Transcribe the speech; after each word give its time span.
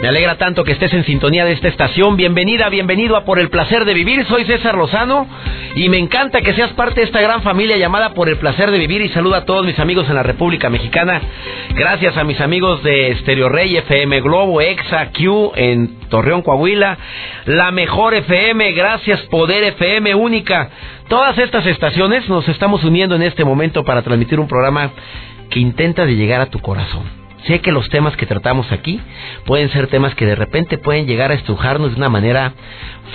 Me 0.00 0.08
alegra 0.08 0.38
tanto 0.38 0.64
que 0.64 0.72
estés 0.72 0.94
en 0.94 1.04
sintonía 1.04 1.44
de 1.44 1.52
esta 1.52 1.68
estación. 1.68 2.16
Bienvenida, 2.16 2.70
bienvenido 2.70 3.16
a 3.16 3.24
Por 3.26 3.38
el 3.38 3.50
Placer 3.50 3.84
de 3.84 3.92
Vivir. 3.92 4.24
Soy 4.24 4.46
César 4.46 4.74
Lozano 4.74 5.26
y 5.74 5.90
me 5.90 5.98
encanta 5.98 6.40
que 6.40 6.54
seas 6.54 6.72
parte 6.72 7.00
de 7.00 7.06
esta 7.06 7.20
gran 7.20 7.42
familia 7.42 7.76
llamada 7.76 8.14
Por 8.14 8.30
el 8.30 8.38
Placer 8.38 8.70
de 8.70 8.78
Vivir 8.78 9.02
y 9.02 9.10
saluda 9.10 9.38
a 9.38 9.44
todos 9.44 9.66
mis 9.66 9.78
amigos 9.78 10.08
en 10.08 10.14
la 10.14 10.22
República 10.22 10.70
Mexicana. 10.70 11.20
Gracias 11.74 12.16
a 12.16 12.24
mis 12.24 12.40
amigos 12.40 12.82
de 12.82 13.14
Stereo 13.20 13.50
Rey, 13.50 13.76
FM 13.76 14.22
Globo, 14.22 14.62
Exa, 14.62 15.10
Q 15.12 15.52
en 15.54 16.08
Torreón, 16.08 16.40
Coahuila, 16.40 16.96
La 17.44 17.70
Mejor 17.70 18.14
FM, 18.14 18.72
gracias 18.72 19.20
Poder 19.24 19.64
FM 19.64 20.14
Única. 20.14 20.70
Todas 21.08 21.36
estas 21.36 21.66
estaciones 21.66 22.26
nos 22.26 22.48
estamos 22.48 22.82
uniendo 22.84 23.16
en 23.16 23.22
este 23.22 23.44
momento 23.44 23.84
para 23.84 24.00
transmitir 24.00 24.40
un 24.40 24.48
programa 24.48 24.92
que 25.50 25.60
intenta 25.60 26.06
de 26.06 26.16
llegar 26.16 26.40
a 26.40 26.46
tu 26.46 26.58
corazón 26.60 27.19
Sé 27.46 27.60
que 27.60 27.72
los 27.72 27.88
temas 27.88 28.16
que 28.16 28.26
tratamos 28.26 28.70
aquí 28.70 29.00
pueden 29.46 29.70
ser 29.70 29.86
temas 29.86 30.14
que 30.14 30.26
de 30.26 30.34
repente 30.34 30.78
pueden 30.78 31.06
llegar 31.06 31.30
a 31.30 31.34
estrujarnos 31.34 31.90
de 31.90 31.96
una 31.96 32.08
manera 32.08 32.52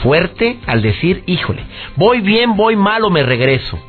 fuerte 0.02 0.58
al 0.66 0.82
decir, 0.82 1.24
híjole, 1.28 1.64
voy 1.96 2.22
bien, 2.22 2.56
voy 2.56 2.76
mal 2.76 3.04
o 3.04 3.10
me 3.10 3.24
regreso. 3.24 3.80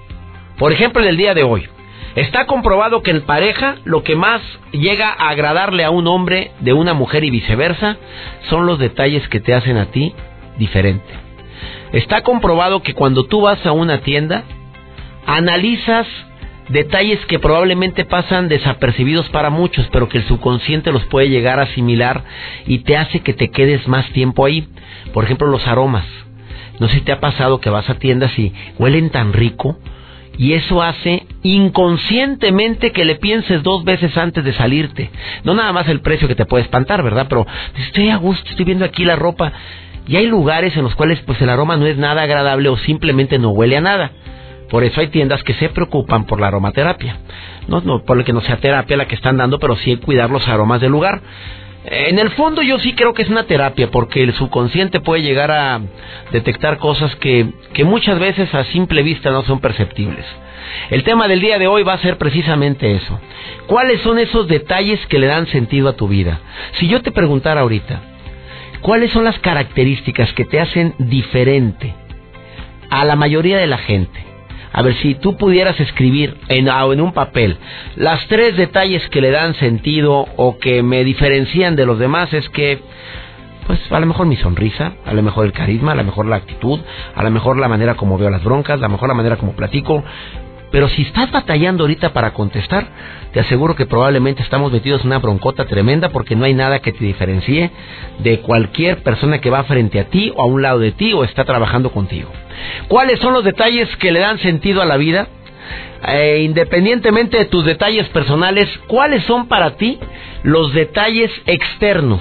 Por 0.59 0.73
ejemplo, 0.73 1.03
en 1.03 1.09
el 1.09 1.17
día 1.17 1.35
de 1.35 1.43
hoy, 1.43 1.69
está 2.15 2.47
comprobado 2.47 3.03
que 3.03 3.11
en 3.11 3.23
pareja 3.23 3.77
lo 3.85 4.03
que 4.03 4.17
más 4.17 4.43
llega 4.73 5.11
a 5.11 5.31
agradarle 5.31 5.85
a 5.85 5.91
un 5.91 6.07
hombre 6.07 6.53
de 6.61 6.73
una 6.73 6.95
mujer 6.95 7.25
y 7.25 7.31
viceversa 7.31 7.97
son 8.49 8.67
los 8.67 8.79
detalles 8.79 9.27
que 9.29 9.41
te 9.41 9.55
hacen 9.55 9.79
a 9.79 9.87
ti 9.87 10.15
diferente. 10.59 11.27
Está 11.93 12.23
comprobado 12.23 12.83
que 12.83 12.95
cuando 12.95 13.25
tú 13.25 13.43
vas 13.43 13.65
a 13.65 13.73
una 13.73 13.99
tienda, 13.99 14.45
analizas 15.27 16.07
detalles 16.69 17.25
que 17.27 17.39
probablemente 17.39 18.05
pasan 18.05 18.49
desapercibidos 18.49 19.29
para 19.31 19.51
muchos, 19.51 19.89
pero 19.93 20.09
que 20.09 20.19
el 20.19 20.25
subconsciente 20.25 20.93
los 20.93 21.05
puede 21.05 21.29
llegar 21.29 21.61
a 21.61 21.65
asimilar 21.65 22.25
y 22.67 22.79
te 22.79 22.97
hace 22.97 23.21
que 23.21 23.35
te 23.35 23.51
quedes 23.51 23.87
más 23.89 24.09
tiempo 24.11 24.45
ahí. 24.45 24.69
Por 25.13 25.25
ejemplo, 25.25 25.47
los 25.47 25.67
aromas. 25.67 26.07
No 26.79 26.89
sé 26.89 26.97
si 26.97 27.01
te 27.03 27.13
ha 27.13 27.21
pasado 27.21 27.61
que 27.61 27.71
vas 27.71 27.89
a 27.89 27.95
tiendas 27.95 28.39
y 28.39 28.53
huelen 28.79 29.11
tan 29.11 29.33
rico 29.33 29.79
y 30.39 30.53
eso 30.53 30.83
hace 30.83 31.27
inconscientemente 31.43 32.93
que 32.93 33.05
le 33.05 33.15
pienses 33.15 33.63
dos 33.63 33.85
veces 33.85 34.17
antes 34.17 34.45
de 34.45 34.53
salirte. 34.53 35.11
No 35.45 35.55
nada 35.55 35.73
más 35.73 35.89
el 35.89 36.01
precio 36.01 36.29
que 36.29 36.35
te 36.35 36.45
puede 36.45 36.65
espantar, 36.65 37.03
¿verdad? 37.03 37.27
Pero 37.29 37.47
estoy 37.79 38.11
a 38.11 38.17
gusto, 38.17 38.51
estoy 38.51 38.67
viendo 38.67 38.85
aquí 38.85 39.05
la 39.05 39.17
ropa. 39.17 39.53
Y 40.07 40.17
hay 40.17 40.27
lugares 40.27 40.77
en 40.77 40.85
los 40.85 40.95
cuales 40.95 41.21
pues 41.21 41.41
el 41.41 41.49
aroma 41.49 41.77
no 41.77 41.87
es 41.87 41.97
nada 41.97 42.23
agradable 42.23 42.69
o 42.69 42.77
simplemente 42.77 43.39
no 43.39 43.51
huele 43.51 43.79
a 43.79 43.81
nada. 43.81 44.13
Por 44.71 44.83
eso 44.85 45.01
hay 45.01 45.09
tiendas 45.09 45.43
que 45.45 45.55
se 45.55 45.69
preocupan 45.69 46.25
por 46.25 46.41
la 46.41 46.49
aromaterapia. 46.49 47.19
No, 47.69 47.83
por 48.05 48.17
lo 48.17 48.25
que 48.25 48.33
no 48.33 48.41
sea 48.41 48.57
terapia 48.57 48.97
la 48.97 49.07
que 49.07 49.15
están 49.15 49.37
dando, 49.37 49.59
pero 49.59 49.77
sí 49.77 49.97
cuidar 49.97 50.31
los 50.31 50.47
aromas 50.49 50.81
del 50.81 50.93
lugar. 50.93 51.21
En 51.89 52.19
el 52.19 52.31
fondo 52.31 52.63
yo 52.63 52.81
sí 52.81 52.95
creo 52.95 53.15
que 53.15 53.23
es 53.23 53.29
una 53.29 53.45
terapia 53.45 53.91
porque 53.93 54.25
el 54.25 54.35
subconsciente 54.35 54.99
puede 54.99 55.23
llegar 55.23 55.53
a 55.53 55.81
detectar 56.33 56.79
cosas 56.79 57.15
que, 57.17 57.47
que 57.75 57.85
muchas 57.85 58.19
veces 58.19 58.53
a 58.55 58.65
simple 58.65 59.05
vista 59.05 59.31
no 59.31 59.43
son 59.43 59.61
perceptibles. 59.61 60.27
El 60.91 61.05
tema 61.05 61.29
del 61.29 61.41
día 61.41 61.61
de 61.61 61.69
hoy 61.69 61.85
va 61.85 61.93
a 61.93 61.99
ser 61.99 62.19
precisamente 62.19 62.93
eso. 62.97 63.21
¿Cuáles 63.69 64.01
son 64.01 64.19
esos 64.19 64.49
detalles 64.49 65.05
que 65.07 65.21
le 65.21 65.29
dan 65.29 65.47
sentido 65.47 65.89
a 65.89 65.97
tu 65.97 66.09
vida? 66.09 66.41
Si 66.73 66.89
yo 66.89 67.03
te 67.03 67.13
preguntara 67.13 67.61
ahorita, 67.61 68.01
¿cuáles 68.81 69.13
son 69.13 69.23
las 69.23 69.39
características 69.39 70.33
que 70.33 70.45
te 70.45 70.59
hacen 70.59 70.95
diferente 70.99 71.95
a 72.91 73.05
la 73.05 73.15
mayoría 73.15 73.59
de 73.59 73.69
la 73.69 73.79
gente? 73.79 74.26
A 74.77 74.83
ver, 74.83 74.95
si 74.97 75.15
tú 75.15 75.39
pudieras 75.39 75.81
escribir 75.81 76.37
en, 76.49 76.69
en 76.69 77.01
un 77.01 77.13
papel 77.13 77.57
las 77.97 78.27
tres 78.29 78.59
detalles 78.59 79.09
que 79.09 79.23
le 79.23 79.31
dan 79.31 79.55
sentido 79.55 80.27
o 80.37 80.59
que 80.59 80.83
me 80.83 81.03
diferencian 81.03 81.77
de 81.77 81.87
los 81.87 81.99
demás 81.99 82.31
es 82.35 82.47
que 82.51 82.81
pues 83.67 83.81
a 83.91 83.99
lo 83.99 84.07
mejor 84.07 84.27
mi 84.27 84.37
sonrisa, 84.37 84.93
a 85.07 85.15
lo 85.15 85.23
mejor 85.23 85.47
el 85.47 85.53
carisma, 85.53 85.93
a 85.93 85.95
lo 85.95 86.05
mejor 86.05 86.27
la 86.27 86.37
actitud, 86.37 86.79
a 87.15 87.23
lo 87.23 87.31
mejor 87.31 87.59
la 87.59 87.69
manera 87.69 87.95
como 87.95 88.19
veo 88.19 88.29
las 88.29 88.45
broncas, 88.45 88.79
a 88.79 88.83
lo 88.83 88.91
mejor 88.91 89.09
la 89.09 89.15
manera 89.15 89.37
como 89.39 89.53
platico, 89.53 90.05
pero 90.77 90.91
si 90.91 91.01
estás 91.01 91.31
batallando 91.31 91.85
ahorita 91.85 92.13
para 92.13 92.35
contestar, 92.35 92.87
te 93.33 93.41
aseguro 93.41 93.75
que 93.75 93.87
probablemente 93.87 94.43
estamos 94.43 94.71
metidos 94.71 95.01
en 95.01 95.07
una 95.07 95.21
broncota 95.21 95.65
tremenda 95.65 96.11
porque 96.11 96.37
no 96.37 96.45
hay 96.45 96.53
nada 96.53 96.81
que 96.81 96.93
te 96.93 97.03
diferencie 97.03 97.71
de 98.19 98.41
cualquier 98.41 99.03
persona 99.03 99.41
que 99.41 99.49
va 99.49 99.65
frente 99.65 99.99
a 99.99 100.11
ti 100.11 100.31
o 100.37 100.43
a 100.43 100.45
un 100.45 100.61
lado 100.61 100.79
de 100.79 100.93
ti 100.93 101.15
o 101.15 101.25
está 101.25 101.47
trabajando 101.47 101.93
contigo. 101.93 102.29
¿Cuáles 102.89 103.19
son 103.21 103.33
los 103.33 103.43
detalles 103.43 103.89
que 103.97 104.13
le 104.13 104.21
dan 104.21 104.39
sentido 104.39 104.83
a 104.83 104.85
la 104.85 104.99
vida? 104.99 105.29
Eh, 106.09 106.43
independientemente 106.45 107.39
de 107.39 107.47
tus 107.47 107.65
detalles 107.65 108.07
personales, 108.11 108.69
¿cuáles 108.87 109.25
son 109.25 109.49
para 109.49 109.79
ti 109.79 109.99
los 110.43 110.75
detalles 110.75 111.31
externos? 111.47 112.21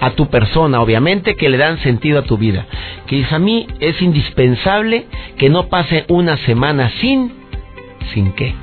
a 0.00 0.10
tu 0.10 0.28
persona, 0.28 0.80
obviamente, 0.80 1.34
que 1.34 1.48
le 1.48 1.56
dan 1.56 1.78
sentido 1.78 2.20
a 2.20 2.22
tu 2.22 2.38
vida. 2.38 2.66
Que 3.08 3.26
a 3.28 3.40
mí 3.40 3.66
es 3.80 4.00
indispensable 4.00 5.06
que 5.38 5.48
no 5.48 5.68
pase 5.68 6.04
una 6.06 6.36
semana 6.36 6.92
sin 7.00 7.47
sin 8.12 8.32
qué. 8.32 8.54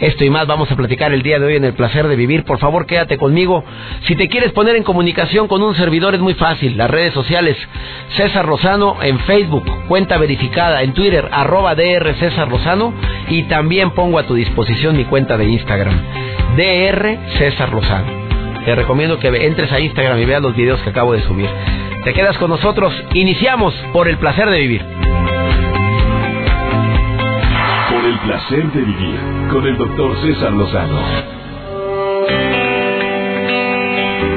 Esto 0.00 0.24
y 0.24 0.30
más 0.30 0.46
vamos 0.46 0.72
a 0.72 0.76
platicar 0.76 1.12
el 1.12 1.22
día 1.22 1.38
de 1.38 1.44
hoy 1.44 1.56
en 1.56 1.64
el 1.64 1.74
placer 1.74 2.08
de 2.08 2.16
vivir. 2.16 2.44
Por 2.44 2.58
favor, 2.58 2.86
quédate 2.86 3.18
conmigo. 3.18 3.62
Si 4.06 4.16
te 4.16 4.28
quieres 4.28 4.50
poner 4.52 4.74
en 4.76 4.82
comunicación 4.82 5.46
con 5.46 5.62
un 5.62 5.74
servidor 5.74 6.14
es 6.14 6.20
muy 6.20 6.32
fácil. 6.32 6.78
Las 6.78 6.90
redes 6.90 7.12
sociales, 7.12 7.54
César 8.16 8.46
Rosano 8.46 8.96
en 9.02 9.18
Facebook, 9.20 9.64
cuenta 9.88 10.16
verificada 10.16 10.82
en 10.82 10.94
Twitter, 10.94 11.28
arroba 11.30 11.74
DR 11.74 12.14
César 12.14 12.48
Rosano. 12.48 12.94
Y 13.28 13.42
también 13.44 13.90
pongo 13.90 14.18
a 14.18 14.26
tu 14.26 14.34
disposición 14.34 14.96
mi 14.96 15.04
cuenta 15.04 15.36
de 15.36 15.44
Instagram, 15.44 15.94
DR 16.56 17.18
César 17.36 17.70
Rosano. 17.70 18.06
Te 18.64 18.74
recomiendo 18.74 19.18
que 19.18 19.28
entres 19.28 19.70
a 19.70 19.80
Instagram 19.80 20.18
y 20.18 20.24
veas 20.24 20.40
los 20.40 20.56
videos 20.56 20.80
que 20.80 20.90
acabo 20.90 21.12
de 21.12 21.22
subir. 21.24 21.48
Te 22.04 22.14
quedas 22.14 22.38
con 22.38 22.48
nosotros. 22.48 22.94
Iniciamos 23.12 23.74
por 23.92 24.08
el 24.08 24.16
placer 24.16 24.48
de 24.48 24.60
vivir 24.60 24.82
placer 28.22 28.70
de 28.72 28.82
vivir 28.82 29.18
con 29.50 29.66
el 29.66 29.76
doctor 29.78 30.14
César 30.20 30.52
Lozano. 30.52 31.00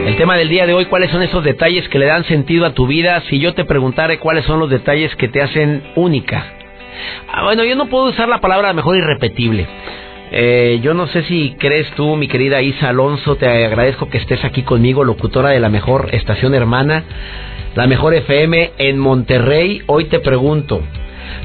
El 0.08 0.16
tema 0.16 0.38
del 0.38 0.48
día 0.48 0.66
de 0.66 0.74
hoy, 0.74 0.86
¿cuáles 0.86 1.12
son 1.12 1.22
esos 1.22 1.44
detalles 1.44 1.88
que 1.90 2.00
le 2.00 2.06
dan 2.06 2.24
sentido 2.24 2.66
a 2.66 2.74
tu 2.74 2.88
vida? 2.88 3.22
Si 3.30 3.40
yo 3.40 3.54
te 3.54 3.66
preguntara 3.66 4.18
cuáles 4.20 4.46
son 4.46 4.60
los 4.60 4.70
detalles 4.70 5.14
que 5.18 5.28
te 5.28 5.42
hacen 5.42 5.84
única. 5.96 6.46
Ah, 7.32 7.44
bueno, 7.44 7.66
yo 7.66 7.76
no 7.76 7.88
puedo 7.88 8.06
usar 8.06 8.30
la 8.30 8.40
palabra 8.40 8.72
mejor 8.72 8.96
irrepetible. 8.96 9.68
Eh, 10.32 10.80
yo 10.82 10.94
no 10.94 11.08
sé 11.08 11.24
si 11.24 11.56
crees 11.60 11.90
tú, 11.92 12.16
mi 12.16 12.28
querida 12.28 12.62
Isa 12.62 12.90
Alonso, 12.90 13.36
te 13.36 13.48
agradezco 13.66 14.10
que 14.10 14.18
estés 14.18 14.44
aquí 14.46 14.64
conmigo, 14.64 15.04
locutora 15.04 15.50
de 15.50 15.60
la 15.60 15.70
mejor 15.70 16.10
estación 16.14 16.54
hermana, 16.54 17.04
la 17.76 17.88
mejor 17.88 18.14
FM 18.14 18.72
en 18.78 18.98
Monterrey. 18.98 19.82
Hoy 19.88 20.06
te 20.06 20.20
pregunto, 20.20 20.82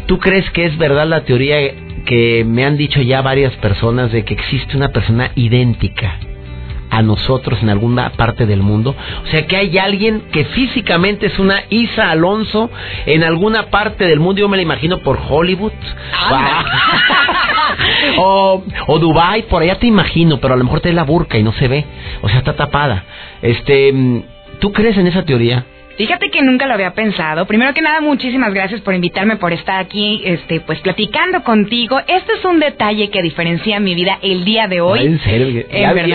¿tú 0.07 0.19
crees 0.19 0.49
que 0.51 0.67
es 0.67 0.79
verdad 0.79 1.07
la 1.07 1.23
teoría 1.23 1.59
que 2.09 2.43
me 2.43 2.65
han 2.65 2.79
dicho 2.79 3.03
ya 3.03 3.21
varias 3.21 3.55
personas 3.57 4.11
de 4.11 4.25
que 4.25 4.33
existe 4.33 4.79
una 4.79 4.89
persona 4.89 5.31
idéntica 5.35 6.19
a 6.89 7.03
nosotros 7.03 7.63
en 7.63 7.69
alguna 7.69 8.13
parte 8.13 8.47
del 8.47 8.63
mundo. 8.63 8.97
O 9.25 9.27
sea 9.27 9.47
que 9.47 9.59
hay 9.59 9.77
alguien 9.77 10.23
que 10.33 10.47
físicamente 10.47 11.27
es 11.27 11.39
una 11.39 11.65
Isa 11.69 12.11
Alonso 12.11 12.71
en 13.05 13.25
alguna 13.25 13.67
parte 13.67 14.07
del 14.07 14.21
mundo. 14.21 14.41
Yo 14.41 14.49
me 14.49 14.57
la 14.57 14.63
imagino 14.63 15.01
por 15.01 15.21
Hollywood. 15.29 15.73
o, 18.17 18.65
o 18.87 18.99
Dubai, 18.99 19.43
por 19.43 19.63
allá 19.63 19.79
te 19.79 19.87
imagino, 19.87 20.41
pero 20.41 20.55
a 20.55 20.57
lo 20.57 20.65
mejor 20.65 20.81
te 20.81 20.95
la 20.95 21.05
burca 21.05 21.37
y 21.37 21.43
no 21.43 21.53
se 21.53 21.69
ve. 21.69 21.85
O 22.23 22.29
sea, 22.31 22.39
está 22.39 22.57
tapada. 22.57 23.05
Este, 23.43 24.25
¿tú 24.61 24.73
crees 24.73 24.97
en 24.97 25.09
esa 25.09 25.27
teoría? 25.27 25.67
Fíjate 25.99 26.31
que 26.31 26.43
nunca 26.43 26.69
lo 26.69 26.75
había 26.75 26.95
pensado. 26.95 27.45
Primero 27.47 27.75
que 27.75 27.83
nada, 27.83 28.01
muchísimas 28.01 28.55
gracias 28.55 28.81
por 28.83 28.95
invitarme, 28.95 29.35
por 29.35 29.53
estar 29.53 29.81
aquí, 29.81 30.23
este, 30.25 30.61
pues 30.61 30.79
platicando 30.79 31.43
contigo. 31.43 31.99
Este 31.99 32.35
es 32.39 32.45
un 32.45 32.61
detalle 32.61 33.11
que 33.11 33.21
diferencia 33.21 33.81
mi 33.81 33.97
vida 33.97 34.17
el 34.23 34.45
día 34.45 34.69
de 34.69 34.81
hoy. 34.81 35.01
en 35.05 35.19
serio, 35.19 35.65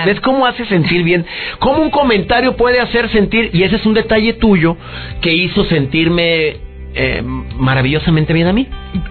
¿ves 0.06 0.22
cómo 0.22 0.46
hace 0.46 0.66
sentir 0.68 1.04
bien? 1.04 1.26
¿Cómo 1.60 1.82
un 1.82 1.90
comentario 1.90 2.56
puede 2.56 2.80
hacer 2.80 3.10
sentir? 3.10 3.50
Y 3.52 3.64
ese 3.64 3.76
es 3.76 3.86
un 3.86 3.94
detalle 3.94 4.32
tuyo 4.34 4.78
que 5.22 5.34
hizo 5.34 5.66
sentirme 5.66 6.73
eh, 6.96 7.22
maravillosamente 7.24 8.34
bien 8.34 8.48
a 8.48 8.54
mí. 8.54 8.68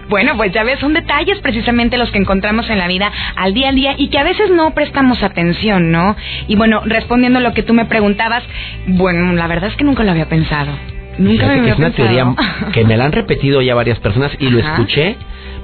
Bueno, 0.09 0.37
pues 0.37 0.51
ya 0.53 0.63
ves, 0.63 0.79
son 0.79 0.93
detalles 0.93 1.39
precisamente 1.39 1.97
los 1.97 2.11
que 2.11 2.17
encontramos 2.17 2.69
en 2.69 2.77
la 2.77 2.87
vida 2.87 3.11
al 3.35 3.53
día 3.53 3.69
a 3.69 3.71
día 3.73 3.95
y 3.97 4.09
que 4.09 4.19
a 4.19 4.23
veces 4.23 4.49
no 4.51 4.73
prestamos 4.73 5.21
atención, 5.23 5.91
¿no? 5.91 6.15
Y 6.47 6.55
bueno, 6.55 6.81
respondiendo 6.85 7.39
a 7.39 7.41
lo 7.41 7.53
que 7.53 7.63
tú 7.63 7.73
me 7.73 7.85
preguntabas, 7.85 8.43
bueno, 8.87 9.33
la 9.33 9.47
verdad 9.47 9.69
es 9.69 9.75
que 9.75 9.83
nunca 9.83 10.03
lo 10.03 10.11
había 10.11 10.29
pensado. 10.29 10.71
Nunca 11.17 11.47
me 11.47 11.59
había 11.59 11.73
es 11.73 11.77
una 11.77 11.91
teoría 11.91 12.35
que 12.73 12.83
me 12.85 12.97
la 12.97 13.05
han 13.05 13.11
repetido 13.11 13.61
ya 13.61 13.75
varias 13.75 13.99
personas 13.99 14.31
y 14.39 14.49
lo 14.49 14.59
escuché. 14.59 15.15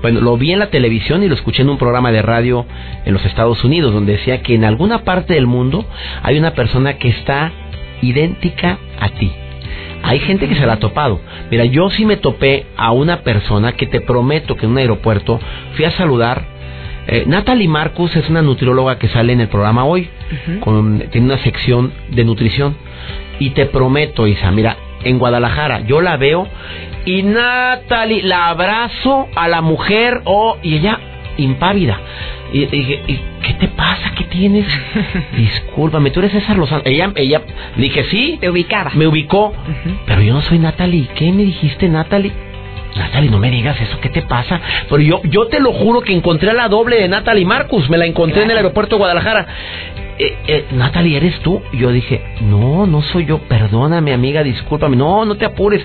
Bueno, 0.02 0.22
lo 0.22 0.38
vi 0.38 0.54
en 0.54 0.60
la 0.60 0.70
televisión 0.70 1.24
y 1.24 1.28
lo 1.28 1.36
escuché 1.36 1.64
en 1.64 1.70
un 1.70 1.78
programa 1.78 2.12
de 2.12 2.22
radio 2.22 2.66
en 3.06 3.14
los 3.14 3.26
Estados 3.26 3.64
Unidos 3.64 3.94
donde 3.94 4.14
decía 4.14 4.42
que 4.42 4.56
en 4.56 4.64
alguna 4.64 5.04
parte 5.04 5.34
del 5.34 5.48
mundo 5.48 5.86
hay 6.24 6.38
una 6.38 6.52
persona 6.52 6.94
que 6.98 7.10
está 7.10 7.52
idéntica 8.02 8.78
a 9.00 9.10
ti. 9.10 9.32
Hay 10.04 10.20
gente 10.20 10.48
que 10.48 10.56
se 10.56 10.66
la 10.66 10.74
ha 10.74 10.80
topado. 10.80 11.20
Mira, 11.52 11.66
yo 11.66 11.90
sí 11.90 12.06
me 12.06 12.18
topé 12.18 12.66
a 12.78 12.92
una 12.92 13.22
persona 13.22 13.74
que 13.74 13.86
te 13.86 14.02
prometo 14.02 14.56
que 14.56 14.66
en 14.66 14.72
un 14.72 14.78
aeropuerto 14.78 15.40
fui 15.76 15.86
a 15.86 15.92
saludar. 15.92 16.44
Eh, 17.08 17.24
Natalie 17.28 17.68
Marcus 17.68 18.16
es 18.16 18.30
una 18.30 18.42
nutrióloga 18.42 18.98
que 18.98 19.08
sale 19.08 19.34
en 19.34 19.42
el 19.42 19.48
programa 19.48 19.86
hoy. 19.86 20.10
con, 20.62 21.00
tiene 21.12 21.28
una 21.28 21.38
sección 21.40 21.92
de 22.12 22.24
nutrición. 22.24 22.76
Y 23.40 23.52
te 23.52 23.66
prometo, 23.66 24.28
Isa, 24.28 24.52
mira, 24.52 24.78
en 25.04 25.18
Guadalajara 25.18 25.82
yo 25.82 26.02
la 26.02 26.18
veo 26.18 26.48
y 27.06 27.24
Natalie 27.24 28.24
la 28.24 28.50
abrazo 28.50 29.28
a 29.36 29.48
la 29.48 29.62
mujer 29.62 30.22
oh, 30.26 30.58
y 30.62 30.76
ella 30.76 31.00
impávida. 31.38 32.00
Y 32.52 32.66
dije, 32.66 33.04
¿qué 33.44 33.54
te 33.54 33.68
pasa? 33.68 34.14
¿Qué 34.18 34.24
tienes? 34.26 34.66
Discúlpame, 35.38 36.12
tú 36.12 36.20
eres 36.20 36.32
César 36.32 36.58
Lozano. 36.58 36.82
Ella, 36.86 37.12
ella, 37.16 37.42
dije, 37.78 38.04
sí. 38.06 38.38
Te 38.42 38.50
ubicaba. 38.50 38.92
Me 38.96 39.08
ubicó. 39.08 39.54
Pero 40.06 40.22
yo 40.22 40.34
no 40.34 40.42
soy 40.42 40.60
Natalie. 40.60 41.08
¿Qué 41.16 41.32
me 41.32 41.44
dijiste, 41.44 41.88
Natalie? 41.88 42.49
Natalie, 42.96 43.30
no 43.30 43.40
me 43.40 43.52
digas 43.52 43.80
eso, 43.80 44.00
¿qué 44.00 44.10
te 44.10 44.22
pasa? 44.24 44.60
Pero 44.90 45.02
yo, 45.02 45.22
yo 45.26 45.48
te 45.48 45.60
lo 45.60 45.74
juro 45.74 46.02
que 46.02 46.14
encontré 46.14 46.50
a 46.50 46.54
la 46.54 46.68
doble 46.68 46.98
de 46.98 47.08
Natalie 47.08 47.46
Marcus, 47.46 47.90
me 47.90 47.98
la 47.98 48.06
encontré 48.06 48.44
en 48.44 48.52
el 48.52 48.58
aeropuerto 48.58 48.96
de 48.96 49.00
Guadalajara. 49.00 49.48
Eh, 50.22 50.38
eh, 50.48 50.66
Natalie, 50.74 51.16
¿eres 51.16 51.40
tú? 51.40 51.62
Yo 51.72 51.94
dije, 51.94 52.22
no, 52.42 52.86
no 52.86 53.02
soy 53.02 53.26
yo, 53.26 53.38
perdóname 53.38 54.12
amiga, 54.12 54.44
discúlpame, 54.44 54.98
no, 54.98 55.24
no 55.24 55.36
te 55.36 55.46
apures. 55.46 55.82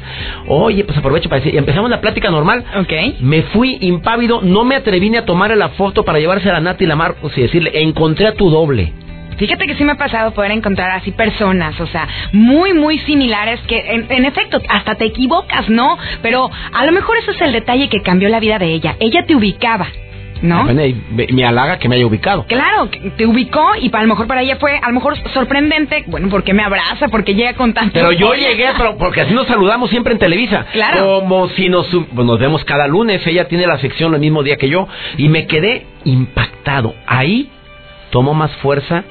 Oye, 0.49 0.83
pues 0.83 0.99
aprovecho 0.99 1.29
para 1.29 1.41
decir, 1.41 1.55
y 1.55 1.59
empezamos 1.59 1.89
la 1.89 2.01
plática 2.01 2.31
normal. 2.31 2.65
Ok. 2.77 3.21
Me 3.21 3.43
fui 3.43 3.79
impávido, 3.81 4.41
no 4.43 4.65
me 4.65 4.75
atreví 4.75 5.09
ni 5.09 5.19
a 5.19 5.25
tomarle 5.25 5.55
la 5.55 5.69
foto 5.71 6.05
para 6.05 6.19
llevarse 6.19 6.51
a 6.51 6.55
la 6.55 6.61
Natalie 6.61 6.97
Marcus 6.97 7.37
y 7.39 7.43
decirle, 7.43 7.71
encontré 7.81 8.27
a 8.27 8.35
tu 8.35 8.51
doble. 8.51 9.04
Fíjate 9.37 9.67
que 9.67 9.75
sí 9.75 9.85
me 9.85 9.93
ha 9.93 9.97
pasado 9.97 10.33
poder 10.33 10.53
encontrar 10.53 10.91
así 10.93 11.11
personas, 11.13 11.79
o 11.81 11.87
sea, 11.87 12.09
muy, 12.33 12.73
muy 12.73 12.99
similares 13.01 13.61
que 13.67 13.79
en, 13.79 14.07
en, 14.11 14.25
efecto 14.25 14.61
hasta 14.69 14.95
te 14.95 15.07
equivocas, 15.07 15.69
¿no? 15.69 15.99
Pero 16.23 16.51
a 16.73 16.85
lo 16.85 16.93
mejor 16.93 17.17
eso 17.19 17.33
es 17.33 17.41
el 17.41 17.53
detalle 17.53 17.89
que 17.89 18.03
cambió 18.03 18.29
la 18.29 18.41
vida 18.41 18.59
de 18.59 18.67
ella. 18.67 18.97
Ella 19.01 19.25
te 19.27 19.35
ubicaba. 19.35 19.87
¿No? 20.43 20.65
me 20.65 21.47
halaga 21.47 21.79
que 21.79 21.89
me 21.89 21.97
haya 21.97 22.07
ubicado. 22.07 22.45
Claro, 22.47 22.91
te 23.17 23.25
ubicó 23.25 23.77
y 23.81 23.91
a 23.91 24.03
lo 24.03 24.09
mejor 24.09 24.27
para 24.27 24.43
ella 24.43 24.57
fue 24.57 24.77
a 24.77 24.89
lo 24.89 24.95
mejor 24.95 25.17
sorprendente, 25.33 26.05
bueno, 26.07 26.29
porque 26.29 26.53
me 26.53 26.63
abraza, 26.63 27.09
porque 27.09 27.35
llega 27.35 27.55
con 27.55 27.73
tanto... 27.73 27.95
Pero 27.95 28.13
yo 28.13 28.35
llegué, 28.35 28.67
pero 28.77 28.99
porque 28.99 29.23
así 29.23 29.33
nos 29.33 29.47
saludamos 29.47 29.89
siempre 29.89 30.13
en 30.13 30.19
Televisa. 30.19 30.67
Claro. 30.73 31.21
Como 31.21 31.49
si 31.51 31.71
nos, 31.71 31.87
pues, 31.87 32.27
nos 32.27 32.39
vemos 32.39 32.63
cada 32.65 32.87
lunes, 32.87 33.27
ella 33.27 33.49
tiene 33.49 33.67
la 33.67 33.79
sección 33.79 34.13
el 34.13 34.21
mismo 34.21 34.43
día 34.43 34.57
que 34.57 34.69
yo 34.69 34.87
y 35.17 35.29
me 35.29 35.47
quedé 35.47 35.87
impactado. 36.05 36.95
Ahí 37.07 37.49
tomó 38.11 38.35
más 38.35 38.51
fuerza 38.57 39.05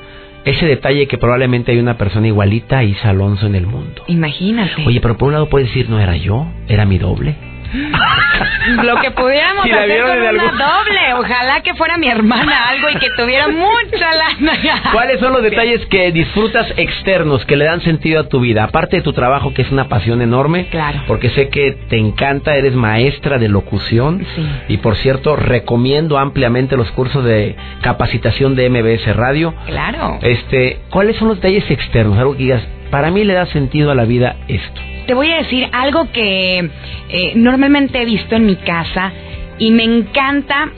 ese 0.45 0.65
detalle 0.65 1.07
que 1.07 1.17
probablemente 1.17 1.71
hay 1.71 1.79
una 1.79 1.97
persona 1.97 2.27
igualita 2.27 2.79
a 2.79 2.83
Isa 2.83 3.09
Alonso 3.09 3.47
en 3.47 3.55
el 3.55 3.65
mundo. 3.65 4.03
Imagínate. 4.07 4.85
Oye, 4.85 4.99
pero 5.01 5.17
por 5.17 5.27
un 5.27 5.33
lado 5.33 5.49
puedes 5.49 5.69
decir, 5.69 5.89
no 5.89 5.99
era 5.99 6.17
yo, 6.17 6.47
era 6.67 6.85
mi 6.85 6.97
doble. 6.97 7.52
Lo 8.83 8.95
que 9.01 9.11
pudiéramos 9.11 9.65
hacer 9.65 10.01
con 10.01 10.19
una 10.19 10.51
doble. 10.51 11.13
Ojalá 11.15 11.61
que 11.61 11.73
fuera 11.73 11.97
mi 11.97 12.07
hermana 12.07 12.69
algo 12.69 12.89
y 12.89 12.95
que 12.95 13.09
tuviera 13.17 13.47
mucha 13.47 14.11
lana. 14.13 14.53
¿Cuáles 14.91 15.19
son 15.19 15.33
los 15.33 15.43
detalles 15.43 15.85
que 15.87 16.11
disfrutas 16.11 16.67
externos 16.77 17.45
que 17.45 17.55
le 17.55 17.65
dan 17.65 17.81
sentido 17.81 18.21
a 18.21 18.29
tu 18.29 18.39
vida? 18.39 18.63
Aparte 18.63 18.97
de 18.97 19.01
tu 19.01 19.13
trabajo, 19.13 19.53
que 19.53 19.63
es 19.63 19.71
una 19.71 19.89
pasión 19.89 20.21
enorme. 20.21 20.67
Claro. 20.67 21.01
Porque 21.07 21.29
sé 21.31 21.49
que 21.49 21.71
te 21.89 21.97
encanta, 21.97 22.55
eres 22.55 22.75
maestra 22.75 23.37
de 23.37 23.49
locución. 23.49 24.25
Sí. 24.35 24.47
Y 24.69 24.77
por 24.77 24.95
cierto, 24.97 25.35
recomiendo 25.35 26.17
ampliamente 26.17 26.77
los 26.77 26.91
cursos 26.91 27.23
de 27.23 27.55
capacitación 27.81 28.55
de 28.55 28.69
MBS 28.69 29.15
Radio. 29.15 29.53
Claro. 29.65 30.19
Este, 30.21 30.79
¿cuáles 30.89 31.17
son 31.17 31.29
los 31.29 31.37
detalles 31.37 31.69
externos? 31.69 32.17
Algo 32.17 32.33
que 32.33 32.43
digas, 32.43 32.63
para 32.91 33.09
mí 33.09 33.23
le 33.23 33.33
da 33.33 33.47
sentido 33.47 33.91
a 33.91 33.95
la 33.95 34.05
vida 34.05 34.35
esto 34.47 34.92
te 35.05 35.13
voy 35.13 35.31
a 35.31 35.37
decir 35.37 35.67
algo 35.71 36.11
que 36.11 36.69
eh, 37.09 37.33
normalmente 37.35 38.01
he 38.01 38.05
visto 38.05 38.35
en 38.35 38.45
mi 38.45 38.55
casa 38.55 39.11
y 39.57 39.71
me 39.71 39.83
encanta 39.83 40.71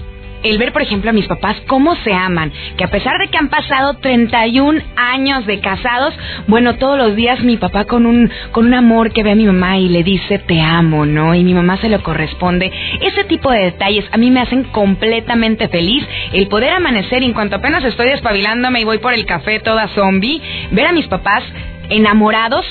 el 0.45 0.59
ver, 0.59 0.71
por 0.71 0.83
ejemplo, 0.83 1.09
a 1.09 1.13
mis 1.13 1.25
papás 1.25 1.57
cómo 1.65 1.95
se 2.03 2.13
aman, 2.13 2.51
que 2.77 2.83
a 2.83 2.91
pesar 2.91 3.17
de 3.17 3.29
que 3.29 3.37
han 3.37 3.49
pasado 3.49 3.95
31 3.95 4.79
años 4.95 5.45
de 5.47 5.59
casados, 5.59 6.13
bueno, 6.45 6.75
todos 6.75 6.99
los 6.99 7.15
días 7.15 7.41
mi 7.41 7.57
papá 7.57 7.85
con 7.85 8.05
un 8.05 8.29
con 8.51 8.67
un 8.67 8.75
amor 8.75 9.11
que 9.11 9.23
ve 9.23 9.31
a 9.31 9.35
mi 9.35 9.45
mamá 9.45 9.79
y 9.79 9.89
le 9.89 10.03
dice 10.03 10.37
te 10.37 10.61
amo, 10.61 11.05
¿no? 11.05 11.33
Y 11.33 11.43
mi 11.43 11.55
mamá 11.55 11.77
se 11.77 11.89
lo 11.89 12.03
corresponde. 12.03 12.71
Ese 13.01 13.23
tipo 13.23 13.51
de 13.51 13.63
detalles 13.65 14.05
a 14.11 14.17
mí 14.17 14.29
me 14.29 14.41
hacen 14.41 14.65
completamente 14.65 15.67
feliz. 15.67 16.07
El 16.31 16.47
poder 16.47 16.73
amanecer 16.73 17.23
y 17.23 17.25
en 17.25 17.33
cuanto 17.33 17.55
apenas 17.55 17.83
estoy 17.83 18.09
despabilándome 18.09 18.81
y 18.81 18.85
voy 18.85 18.99
por 18.99 19.13
el 19.13 19.25
café 19.25 19.59
toda 19.61 19.87
zombie, 19.89 20.41
ver 20.71 20.85
a 20.85 20.91
mis 20.91 21.07
papás 21.07 21.43
enamorados 21.89 22.65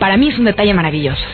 para 0.00 0.16
mí 0.16 0.28
es 0.28 0.38
un 0.38 0.46
detalle 0.46 0.74
maravilloso. 0.74 1.24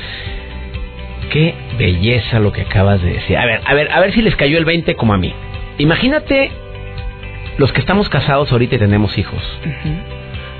Qué 1.30 1.54
belleza 1.78 2.38
lo 2.38 2.52
que 2.52 2.62
acabas 2.62 3.00
de 3.00 3.14
decir. 3.14 3.38
A 3.38 3.46
ver, 3.46 3.62
a 3.64 3.74
ver, 3.74 3.90
a 3.90 4.00
ver 4.00 4.12
si 4.12 4.20
les 4.20 4.36
cayó 4.36 4.58
el 4.58 4.66
20 4.66 4.94
como 4.96 5.14
a 5.14 5.18
mí. 5.18 5.32
Imagínate 5.78 6.50
los 7.56 7.72
que 7.72 7.80
estamos 7.80 8.08
casados 8.10 8.52
ahorita 8.52 8.76
y 8.76 8.78
tenemos 8.78 9.16
hijos. 9.16 9.42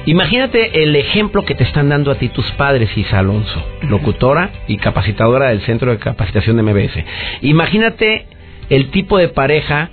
Imagínate 0.06 0.84
el 0.84 0.94
ejemplo 0.94 1.44
que 1.44 1.54
te 1.54 1.64
están 1.64 1.88
dando 1.88 2.12
a 2.12 2.14
ti 2.14 2.28
tus 2.28 2.48
padres, 2.52 2.96
Isa 2.96 3.18
Alonso, 3.18 3.62
locutora 3.82 4.50
y 4.68 4.76
capacitadora 4.76 5.48
del 5.48 5.62
Centro 5.62 5.90
de 5.90 5.98
Capacitación 5.98 6.56
de 6.56 6.62
MBS. 6.62 7.04
Imagínate 7.42 8.26
el 8.70 8.90
tipo 8.90 9.18
de 9.18 9.28
pareja 9.28 9.90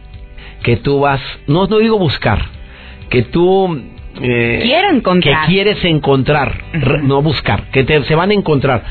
que 0.61 0.77
tú 0.77 0.99
vas, 0.99 1.21
no, 1.47 1.65
no 1.65 1.79
digo 1.79 1.97
buscar, 1.97 2.45
que 3.09 3.23
tú 3.23 3.81
eh, 4.21 4.59
Quiero 4.63 4.89
encontrar. 4.95 5.41
que 5.45 5.53
quieres 5.53 5.83
encontrar, 5.85 6.55
no 7.03 7.21
buscar, 7.21 7.63
que 7.71 7.83
te, 7.83 8.03
se 8.03 8.15
van 8.15 8.31
a 8.31 8.33
encontrar. 8.33 8.83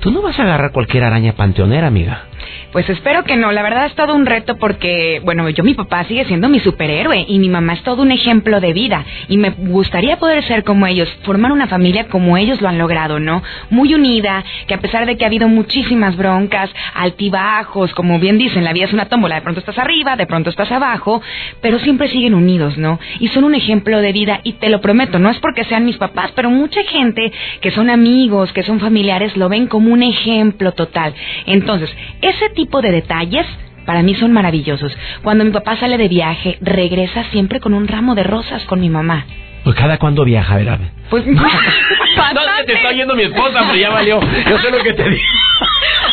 Tú 0.00 0.10
no 0.10 0.22
vas 0.22 0.38
a 0.38 0.42
agarrar 0.44 0.72
cualquier 0.72 1.04
araña 1.04 1.34
panteonera, 1.34 1.86
amiga. 1.88 2.24
Pues 2.72 2.88
espero 2.88 3.24
que 3.24 3.36
no. 3.36 3.50
La 3.52 3.62
verdad 3.62 3.86
es 3.86 3.94
todo 3.94 4.14
un 4.14 4.26
reto 4.26 4.56
porque, 4.56 5.20
bueno, 5.24 5.48
yo 5.50 5.64
mi 5.64 5.74
papá 5.74 6.04
sigue 6.04 6.24
siendo 6.26 6.48
mi 6.48 6.60
superhéroe 6.60 7.24
y 7.28 7.38
mi 7.38 7.48
mamá 7.48 7.74
es 7.74 7.82
todo 7.82 8.02
un 8.02 8.12
ejemplo 8.12 8.60
de 8.60 8.72
vida 8.72 9.04
y 9.28 9.38
me 9.38 9.50
gustaría 9.50 10.18
poder 10.18 10.44
ser 10.44 10.64
como 10.64 10.86
ellos, 10.86 11.08
formar 11.24 11.52
una 11.52 11.66
familia 11.66 12.06
como 12.08 12.36
ellos 12.36 12.60
lo 12.60 12.68
han 12.68 12.78
logrado, 12.78 13.18
¿no? 13.18 13.42
Muy 13.70 13.94
unida, 13.94 14.44
que 14.66 14.74
a 14.74 14.78
pesar 14.78 15.06
de 15.06 15.16
que 15.16 15.24
ha 15.24 15.28
habido 15.28 15.48
muchísimas 15.48 16.16
broncas, 16.16 16.70
altibajos, 16.94 17.92
como 17.94 18.18
bien 18.18 18.38
dicen, 18.38 18.64
la 18.64 18.72
vida 18.72 18.86
es 18.86 18.92
una 18.92 19.06
tómbola, 19.06 19.36
de 19.36 19.42
pronto 19.42 19.60
estás 19.60 19.78
arriba, 19.78 20.16
de 20.16 20.26
pronto 20.26 20.50
estás 20.50 20.70
abajo, 20.70 21.22
pero 21.60 21.78
siempre 21.78 22.08
siguen 22.08 22.34
unidos, 22.34 22.78
¿no? 22.78 22.98
Y 23.18 23.28
son 23.28 23.44
un 23.44 23.54
ejemplo 23.54 24.00
de 24.00 24.12
vida 24.12 24.40
y 24.44 24.54
te 24.54 24.68
lo 24.68 24.80
prometo, 24.80 25.18
no 25.18 25.30
es 25.30 25.38
porque 25.38 25.64
sean 25.64 25.84
mis 25.84 25.96
papás, 25.96 26.32
pero 26.34 26.50
mucha 26.50 26.82
gente 26.84 27.32
que 27.60 27.70
son 27.70 27.90
amigos, 27.90 28.52
que 28.52 28.62
son 28.62 28.80
familiares, 28.80 29.36
lo 29.36 29.48
ven 29.48 29.66
como 29.66 29.92
un 29.92 30.02
ejemplo 30.02 30.72
total. 30.72 31.14
Entonces, 31.46 31.90
ese 32.30 32.50
tipo 32.50 32.80
de 32.80 32.90
detalles 32.92 33.46
para 33.86 34.02
mí 34.02 34.14
son 34.14 34.32
maravillosos. 34.32 34.96
Cuando 35.22 35.44
mi 35.44 35.50
papá 35.50 35.76
sale 35.76 35.98
de 35.98 36.08
viaje, 36.08 36.58
regresa 36.60 37.24
siempre 37.24 37.60
con 37.60 37.74
un 37.74 37.88
ramo 37.88 38.14
de 38.14 38.22
rosas 38.22 38.64
con 38.64 38.80
mi 38.80 38.90
mamá. 38.90 39.26
Pues 39.64 39.76
cada 39.76 39.98
cuándo 39.98 40.24
viaja, 40.24 40.56
¿verdad? 40.56 40.78
Pues 41.10 41.26
no, 41.26 41.42
te 42.66 42.72
está 42.72 42.88
oyendo 42.88 43.14
mi 43.14 43.24
esposa, 43.24 43.60
pero 43.66 43.74
ya 43.74 43.90
valió. 43.90 44.20
Yo 44.48 44.58
sé 44.58 44.70
lo 44.70 44.78
que 44.82 44.92
te 44.92 45.08
digo. 45.08 45.22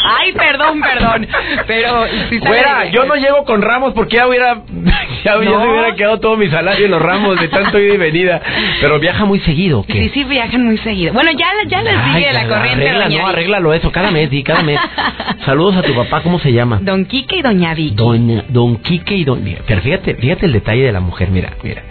Ay, 0.04 0.32
perdón, 0.34 0.82
perdón. 0.82 1.28
Pero 1.66 2.06
si 2.30 2.40
Fuera, 2.40 2.86
yo 2.86 3.06
no 3.06 3.16
llego 3.16 3.44
con 3.46 3.62
ramos 3.62 3.94
porque 3.94 4.18
ya 4.18 4.28
hubiera 4.28 4.62
ya, 5.24 5.34
se 5.34 5.40
hubiera 5.40 5.96
quedado 5.96 6.20
todo 6.20 6.38
mi 6.38 6.48
salario 6.48 6.86
en 6.86 6.92
los 6.92 7.02
ramos 7.02 7.40
de 7.40 7.48
tanto 7.48 7.80
ida 7.80 7.94
y 7.94 7.98
venida. 7.98 8.42
Pero 8.82 9.00
viaja 9.00 9.26
muy 9.26 9.40
seguido, 9.42 9.84
¿qué? 9.86 9.94
Sí, 9.94 10.10
sí, 10.14 10.24
viajan 10.24 10.66
muy 10.66 10.78
seguido. 10.80 11.14
Bueno, 11.14 11.32
ya, 11.32 11.48
ya 11.68 11.82
les 11.82 12.06
dije 12.06 12.34
la 12.34 12.48
corriente. 12.48 12.90
Arregla, 12.90 13.10
no, 13.10 13.28
arréglalo 13.28 13.74
eso, 13.74 13.92
cada 13.92 14.12
mes, 14.12 14.30
di, 14.30 14.44
cada 14.44 14.64
mes. 14.64 14.80
Saludos 15.46 15.76
a 15.78 15.82
tu 15.84 15.94
papá, 15.94 16.22
¿cómo 16.22 16.40
se 16.40 16.52
llama? 16.52 16.80
Don 16.82 17.06
Quique 17.06 17.38
y 17.38 17.42
Doña 17.42 17.74
Vicky. 17.74 17.96
Doña, 17.96 18.44
don 18.50 18.78
Quique 18.78 19.16
y 19.16 19.24
Doña... 19.24 19.58
Pero 19.66 19.82
fíjate, 19.82 20.16
fíjate 20.16 20.46
el 20.46 20.54
detalle 20.54 20.84
de 20.84 20.92
la 20.92 21.00
mujer, 21.00 21.30
mira, 21.30 21.52
mira. 21.64 21.84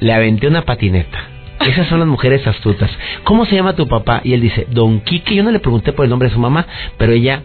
Le 0.00 0.12
aventé 0.12 0.46
una 0.46 0.62
patineta. 0.62 1.18
Esas 1.60 1.88
son 1.88 1.98
las 1.98 2.08
mujeres 2.08 2.46
astutas. 2.46 2.90
¿Cómo 3.24 3.44
se 3.44 3.56
llama 3.56 3.74
tu 3.74 3.88
papá? 3.88 4.20
Y 4.22 4.32
él 4.32 4.40
dice, 4.40 4.66
Don 4.70 5.00
Quique. 5.00 5.34
Yo 5.34 5.42
no 5.42 5.50
le 5.50 5.58
pregunté 5.58 5.92
por 5.92 6.04
el 6.04 6.10
nombre 6.10 6.28
de 6.28 6.34
su 6.34 6.40
mamá, 6.40 6.66
pero 6.96 7.12
ella 7.12 7.42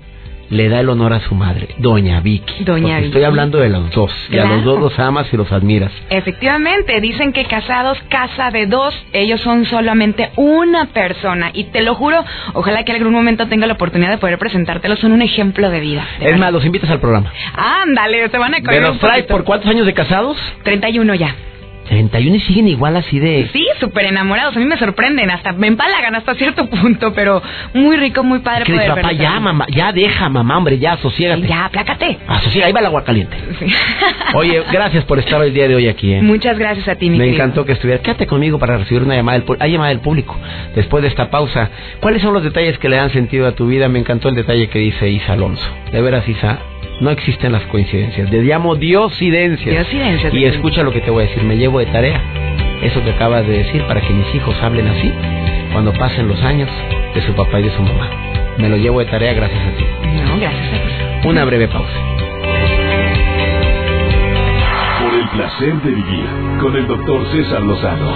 le 0.49 0.69
da 0.69 0.81
el 0.81 0.89
honor 0.89 1.13
a 1.13 1.19
su 1.21 1.33
madre, 1.33 1.69
Doña 1.77 2.19
Vicky. 2.19 2.63
Doña 2.63 2.97
Vicky. 2.97 3.07
Estoy 3.07 3.23
hablando 3.23 3.57
de 3.59 3.69
los 3.69 3.89
dos. 3.91 4.11
Y 4.29 4.37
a 4.37 4.45
los 4.45 4.63
dos 4.63 4.79
los 4.79 4.99
amas 4.99 5.27
y 5.33 5.37
los 5.37 5.51
admiras. 5.51 5.91
Efectivamente, 6.09 6.99
dicen 7.01 7.33
que 7.33 7.45
casados, 7.45 7.97
casa 8.09 8.51
de 8.51 8.67
dos, 8.67 8.93
ellos 9.13 9.41
son 9.41 9.65
solamente 9.65 10.29
una 10.35 10.85
persona. 10.87 11.49
Y 11.53 11.65
te 11.65 11.81
lo 11.81 11.95
juro, 11.95 12.23
ojalá 12.53 12.83
que 12.83 12.91
en 12.91 12.97
algún 12.97 13.13
momento 13.13 13.47
tenga 13.47 13.65
la 13.65 13.73
oportunidad 13.73 14.11
de 14.11 14.17
poder 14.17 14.37
presentártelos. 14.37 14.99
Son 14.99 15.11
un 15.11 15.21
ejemplo 15.21 15.69
de 15.71 15.79
vida. 15.79 16.05
es 16.19 16.37
más, 16.37 16.53
los 16.53 16.63
invitas 16.65 16.89
al 16.89 16.99
programa. 16.99 17.31
Ándale, 17.55 18.29
te 18.29 18.37
van 18.37 18.53
a 18.53 18.61
correr. 18.61 18.81
¿De 18.81 18.87
los 18.87 18.99
traes 18.99 19.25
por 19.25 19.43
cuántos 19.43 19.69
años 19.69 19.85
de 19.85 19.93
casados? 19.93 20.37
31 20.63 21.15
ya. 21.15 21.35
31 21.93 22.35
y 22.35 22.39
siguen 22.39 22.67
igual 22.67 22.97
así 22.97 23.19
de... 23.19 23.49
Sí, 23.53 23.63
súper 23.79 24.05
enamorados. 24.05 24.55
A 24.55 24.59
mí 24.59 24.65
me 24.65 24.77
sorprenden, 24.77 25.29
hasta 25.29 25.53
me 25.53 25.67
empalagan 25.67 26.15
hasta 26.15 26.33
cierto 26.35 26.67
punto, 26.69 27.13
pero 27.13 27.41
muy 27.73 27.97
rico, 27.97 28.23
muy 28.23 28.39
padre. 28.39 28.65
Que 28.65 28.87
papá, 28.87 29.11
ya, 29.11 29.39
mamá, 29.39 29.67
ya 29.69 29.91
deja, 29.91 30.27
mamá, 30.27 30.57
hombre, 30.57 30.79
ya, 30.79 30.93
asociégate. 30.93 31.47
Ya, 31.47 31.69
plácate. 31.71 32.17
Asociega, 32.27 32.67
ahí 32.67 32.73
va 32.73 32.79
el 32.79 32.87
agua 32.87 33.03
caliente. 33.03 33.37
Oye, 34.33 34.63
gracias 34.71 35.05
por 35.05 35.19
estar 35.19 35.41
el 35.43 35.53
día 35.53 35.67
de 35.67 35.75
hoy 35.75 35.87
aquí. 35.87 36.13
¿eh? 36.13 36.21
Muchas 36.21 36.57
gracias 36.57 36.87
a 36.87 36.95
ti, 36.95 37.09
mi 37.09 37.17
Me 37.19 37.29
encantó 37.29 37.63
que 37.63 37.73
estuvieras. 37.73 38.03
Quédate 38.03 38.25
conmigo 38.25 38.57
para 38.57 38.77
recibir 38.77 39.03
una 39.03 39.15
llamada 39.15 39.39
del, 39.39 39.57
hay 39.59 39.71
llamada 39.71 39.89
del 39.89 39.99
público. 39.99 40.35
Después 40.75 41.03
de 41.03 41.09
esta 41.09 41.29
pausa, 41.29 41.69
¿cuáles 41.99 42.23
son 42.23 42.33
los 42.33 42.43
detalles 42.43 42.79
que 42.79 42.89
le 42.89 42.95
dan 42.95 43.11
sentido 43.11 43.47
a 43.47 43.51
tu 43.51 43.67
vida? 43.67 43.87
Me 43.87 43.99
encantó 43.99 44.29
el 44.29 44.35
detalle 44.35 44.67
que 44.69 44.79
dice 44.79 45.09
Isa 45.09 45.33
Alonso. 45.33 45.63
De 45.91 46.01
veras, 46.01 46.27
Isa, 46.27 46.59
no 46.99 47.09
existen 47.09 47.51
las 47.51 47.63
coincidencias. 47.67 48.29
Le 48.29 48.43
llamo 48.43 48.75
diosidencias. 48.75 49.69
Diosidencias. 49.69 50.33
Y 50.33 50.45
escucha 50.45 50.83
lo 50.83 50.91
que 50.91 51.01
te 51.01 51.11
voy 51.11 51.25
a 51.25 51.27
decir. 51.27 51.43
Me 51.43 51.57
llevo 51.57 51.79
de 51.79 51.87
tarea 51.87 52.21
eso 52.83 53.03
que 53.03 53.11
acabas 53.11 53.47
de 53.47 53.59
decir 53.59 53.83
para 53.87 54.01
que 54.01 54.13
mis 54.13 54.35
hijos 54.35 54.55
hablen 54.61 54.87
así 54.87 55.11
cuando 55.71 55.93
pasen 55.93 56.27
los 56.27 56.41
años 56.43 56.69
de 57.15 57.21
su 57.21 57.33
papá 57.33 57.59
y 57.59 57.63
de 57.63 57.71
su 57.71 57.81
mamá. 57.81 58.09
Me 58.57 58.69
lo 58.69 58.77
llevo 58.77 58.99
de 58.99 59.05
tarea 59.05 59.33
gracias 59.33 59.61
a 59.65 59.71
ti. 59.77 59.85
No, 60.25 60.37
gracias 60.39 60.67
a 60.67 61.21
ti. 61.21 61.27
Una 61.27 61.45
breve 61.45 61.67
pausa. 61.67 61.93
Por 65.01 65.13
el 65.13 65.29
placer 65.29 65.75
de 65.81 65.91
vivir 65.91 66.25
con 66.61 66.75
el 66.75 66.87
doctor 66.87 67.25
César 67.31 67.61
Lozano. 67.61 68.13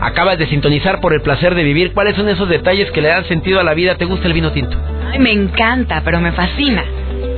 Acabas 0.00 0.38
de 0.38 0.46
sintonizar 0.46 1.00
por 1.00 1.12
el 1.12 1.20
placer 1.20 1.54
de 1.54 1.62
vivir. 1.62 1.92
¿Cuáles 1.92 2.16
son 2.16 2.28
esos 2.28 2.48
detalles 2.48 2.90
que 2.90 3.02
le 3.02 3.08
dan 3.08 3.24
sentido 3.26 3.60
a 3.60 3.64
la 3.64 3.74
vida? 3.74 3.96
¿Te 3.96 4.04
gusta 4.04 4.26
el 4.26 4.32
vino 4.32 4.52
tinto? 4.52 4.76
Me 5.18 5.32
encanta, 5.32 6.02
pero 6.04 6.20
me 6.20 6.32
fascina. 6.32 6.84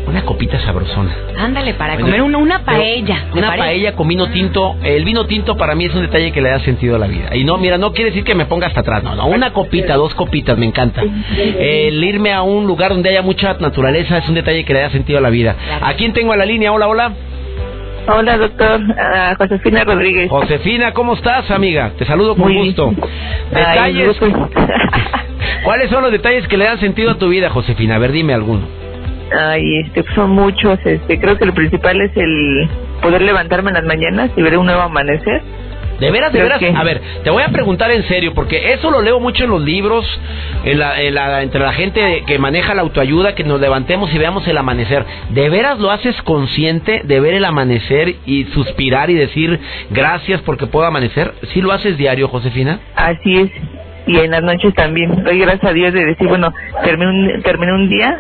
Una 0.06 0.22
copita 0.22 0.58
sabrosona. 0.60 1.14
Ándale, 1.36 1.74
para 1.74 1.98
comer 1.98 2.22
una, 2.22 2.38
una 2.38 2.64
paella. 2.64 3.26
Una 3.34 3.54
paella 3.54 3.94
con 3.94 4.08
vino 4.08 4.28
tinto. 4.30 4.76
El 4.82 5.04
vino 5.04 5.26
tinto 5.26 5.54
para 5.56 5.74
mí 5.74 5.84
es 5.84 5.94
un 5.94 6.00
detalle 6.00 6.32
que 6.32 6.40
le 6.40 6.48
da 6.48 6.60
sentido 6.60 6.96
a 6.96 6.98
la 6.98 7.06
vida. 7.06 7.36
Y 7.36 7.44
no, 7.44 7.58
mira, 7.58 7.76
no 7.76 7.92
quiere 7.92 8.10
decir 8.10 8.24
que 8.24 8.34
me 8.34 8.46
ponga 8.46 8.68
hasta 8.68 8.80
atrás. 8.80 9.02
No, 9.02 9.14
no, 9.14 9.26
una 9.26 9.52
copita, 9.52 9.96
dos 9.96 10.14
copitas, 10.14 10.56
me 10.56 10.64
encanta. 10.64 11.02
El 11.02 12.02
irme 12.02 12.32
a 12.32 12.40
un 12.40 12.66
lugar 12.66 12.90
donde 12.90 13.10
haya 13.10 13.20
mucha 13.20 13.54
naturaleza 13.60 14.18
es 14.18 14.28
un 14.28 14.34
detalle 14.34 14.64
que 14.64 14.72
le 14.72 14.80
da 14.80 14.90
sentido 14.90 15.18
a 15.18 15.20
la 15.20 15.30
vida. 15.30 15.54
¿A 15.82 15.92
quién 15.94 16.14
tengo 16.14 16.32
a 16.32 16.36
la 16.38 16.46
línea? 16.46 16.72
Hola, 16.72 16.88
hola. 16.88 17.12
Hola, 18.10 18.38
doctor. 18.38 18.80
Josefina 19.36 19.84
Rodríguez. 19.84 20.30
Josefina, 20.30 20.92
¿cómo 20.94 21.12
estás, 21.12 21.50
amiga? 21.50 21.92
Te 21.98 22.06
saludo 22.06 22.36
con 22.36 22.54
gusto. 22.54 22.94
Detalles. 23.50 24.16
¿Cuáles 25.64 25.90
son 25.90 26.02
los 26.02 26.12
detalles 26.12 26.48
que 26.48 26.56
le 26.56 26.64
dan 26.64 26.80
sentido 26.80 27.10
a 27.10 27.18
tu 27.18 27.28
vida, 27.28 27.50
Josefina? 27.50 27.96
A 27.96 27.98
ver, 27.98 28.12
dime 28.12 28.32
alguno. 28.32 28.66
Ay, 29.38 29.80
este, 29.80 30.04
son 30.14 30.30
muchos. 30.30 30.78
Este, 30.86 31.20
creo 31.20 31.36
que 31.36 31.44
lo 31.44 31.52
principal 31.52 32.00
es 32.00 32.16
el 32.16 32.68
poder 33.02 33.20
levantarme 33.20 33.70
en 33.70 33.74
las 33.74 33.84
mañanas 33.84 34.30
y 34.36 34.42
ver 34.42 34.56
un 34.56 34.64
nuevo 34.64 34.80
amanecer. 34.80 35.42
De 36.00 36.10
veras, 36.10 36.32
de 36.32 36.42
veras. 36.42 36.62
A 36.76 36.84
ver, 36.84 37.00
te 37.24 37.30
voy 37.30 37.42
a 37.42 37.48
preguntar 37.48 37.90
en 37.90 38.06
serio, 38.06 38.32
porque 38.34 38.72
eso 38.72 38.90
lo 38.90 39.02
leo 39.02 39.18
mucho 39.18 39.44
en 39.44 39.50
los 39.50 39.62
libros, 39.62 40.06
en 40.64 40.78
la, 40.78 41.42
entre 41.42 41.60
la 41.60 41.72
gente 41.72 42.24
que 42.26 42.38
maneja 42.38 42.74
la 42.74 42.82
autoayuda, 42.82 43.34
que 43.34 43.44
nos 43.44 43.60
levantemos 43.60 44.12
y 44.14 44.18
veamos 44.18 44.46
el 44.46 44.56
amanecer. 44.56 45.04
¿De 45.30 45.48
veras 45.48 45.78
lo 45.78 45.90
haces 45.90 46.20
consciente 46.22 47.02
de 47.04 47.20
ver 47.20 47.34
el 47.34 47.44
amanecer 47.44 48.16
y 48.26 48.44
suspirar 48.44 49.10
y 49.10 49.14
decir 49.14 49.58
gracias 49.90 50.40
porque 50.42 50.66
puedo 50.66 50.86
amanecer? 50.86 51.34
¿Sí 51.52 51.60
lo 51.60 51.72
haces 51.72 51.98
diario, 51.98 52.28
Josefina? 52.28 52.80
Así 52.94 53.36
es. 53.36 53.50
Y 54.06 54.18
en 54.18 54.30
las 54.30 54.42
noches 54.42 54.72
también. 54.74 55.24
Doy 55.24 55.38
gracias 55.38 55.64
a 55.64 55.74
Dios 55.74 55.92
de 55.92 56.04
decir, 56.04 56.28
bueno, 56.28 56.52
terminé 56.82 57.10
un, 57.10 57.42
terminé 57.42 57.72
un 57.72 57.88
día 57.88 58.18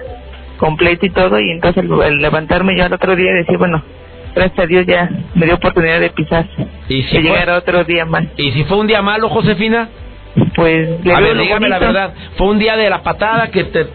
completo 0.58 1.06
y 1.06 1.10
todo, 1.10 1.38
y 1.40 1.50
entonces 1.50 1.84
el, 1.84 2.18
levantarme 2.18 2.76
yo 2.76 2.84
al 2.84 2.92
otro 2.92 3.16
día 3.16 3.30
y 3.30 3.34
decir, 3.34 3.56
bueno, 3.56 3.82
gracias 4.38 4.58
a 4.58 4.66
Dios 4.66 4.86
ya 4.86 5.10
me 5.34 5.46
dio 5.46 5.56
oportunidad 5.56 6.00
de 6.00 6.10
pisar. 6.10 6.46
¿Y 6.88 7.02
si 7.02 7.16
de 7.16 7.22
llegar 7.22 7.50
a 7.50 7.58
otro 7.58 7.84
día 7.84 8.04
más. 8.04 8.24
¿Y 8.36 8.52
si 8.52 8.64
fue 8.64 8.78
un 8.78 8.86
día 8.86 9.02
malo, 9.02 9.28
Josefina? 9.28 9.88
Pues, 10.54 10.88
a 11.14 11.20
ver, 11.20 11.36
dígame 11.36 11.68
la 11.68 11.78
verdad. 11.78 12.14
¿Fue 12.36 12.48
un 12.48 12.58
día 12.58 12.76
de 12.76 12.88
la 12.88 13.02
patada 13.02 13.50
que 13.50 13.64
te, 13.64 13.86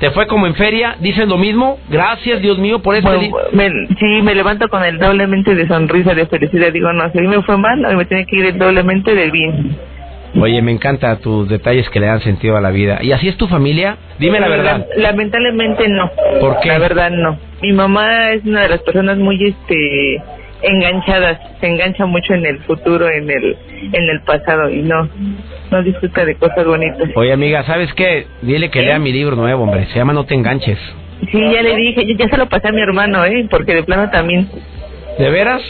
te 0.00 0.10
fue 0.10 0.26
como 0.26 0.46
en 0.46 0.54
feria? 0.54 0.96
¿Dices 0.98 1.28
lo 1.28 1.38
mismo? 1.38 1.78
Gracias, 1.88 2.42
Dios 2.42 2.58
mío, 2.58 2.82
por 2.82 2.96
eso. 2.96 3.08
sí, 3.20 4.22
me 4.22 4.34
levanto 4.34 4.68
con 4.68 4.84
el 4.84 4.98
doblemente 4.98 5.54
de 5.54 5.66
sonrisa, 5.68 6.14
de 6.14 6.26
felicidad. 6.26 6.72
Digo, 6.72 6.92
no, 6.92 7.10
si 7.10 7.18
a 7.18 7.20
mí 7.22 7.28
me 7.28 7.42
fue 7.42 7.56
mal, 7.56 7.84
a 7.84 7.90
mí 7.90 7.96
me 7.96 8.04
tiene 8.04 8.26
que 8.26 8.36
ir 8.36 8.46
el 8.46 8.58
doblemente 8.58 9.14
de 9.14 9.30
bien. 9.30 9.76
Oye, 10.40 10.62
me 10.62 10.72
encanta 10.72 11.16
tus 11.16 11.48
detalles 11.48 11.88
que 11.90 12.00
le 12.00 12.06
dan 12.06 12.20
sentido 12.20 12.56
a 12.56 12.60
la 12.60 12.70
vida. 12.70 12.98
¿Y 13.02 13.12
así 13.12 13.28
es 13.28 13.36
tu 13.36 13.48
familia? 13.48 13.96
Dime 14.18 14.40
la 14.40 14.48
verdad. 14.48 14.86
Lamentablemente 14.96 15.88
no. 15.88 16.10
¿Por 16.40 16.60
qué? 16.60 16.68
La 16.68 16.78
verdad 16.78 17.10
no. 17.10 17.38
Mi 17.60 17.72
mamá 17.72 18.32
es 18.32 18.44
una 18.44 18.62
de 18.62 18.68
las 18.70 18.82
personas 18.82 19.18
muy 19.18 19.44
este 19.44 20.22
enganchadas, 20.62 21.40
se 21.60 21.66
engancha 21.66 22.06
mucho 22.06 22.34
en 22.34 22.46
el 22.46 22.60
futuro, 22.60 23.10
en 23.10 23.28
el 23.28 23.56
en 23.92 24.08
el 24.08 24.20
pasado 24.20 24.70
y 24.70 24.82
no 24.82 25.08
no 25.70 25.82
disfruta 25.82 26.24
de 26.24 26.36
cosas 26.36 26.64
bonitas. 26.64 27.10
Oye, 27.16 27.32
amiga, 27.32 27.64
¿sabes 27.64 27.92
qué? 27.94 28.26
Dile 28.42 28.70
que 28.70 28.82
lea 28.82 28.98
mi 28.98 29.12
libro 29.12 29.36
nuevo, 29.36 29.64
hombre. 29.64 29.86
Se 29.86 29.98
llama 29.98 30.12
No 30.12 30.24
te 30.24 30.34
enganches. 30.34 30.78
Sí, 31.30 31.40
ya 31.52 31.62
le 31.62 31.76
dije, 31.76 32.14
ya 32.16 32.28
se 32.28 32.36
lo 32.36 32.48
pasé 32.48 32.68
a 32.68 32.72
mi 32.72 32.80
hermano, 32.80 33.24
¿eh? 33.24 33.46
Porque 33.50 33.74
de 33.74 33.82
plano 33.84 34.10
también 34.10 34.48
¿De 35.18 35.30
veras? 35.30 35.62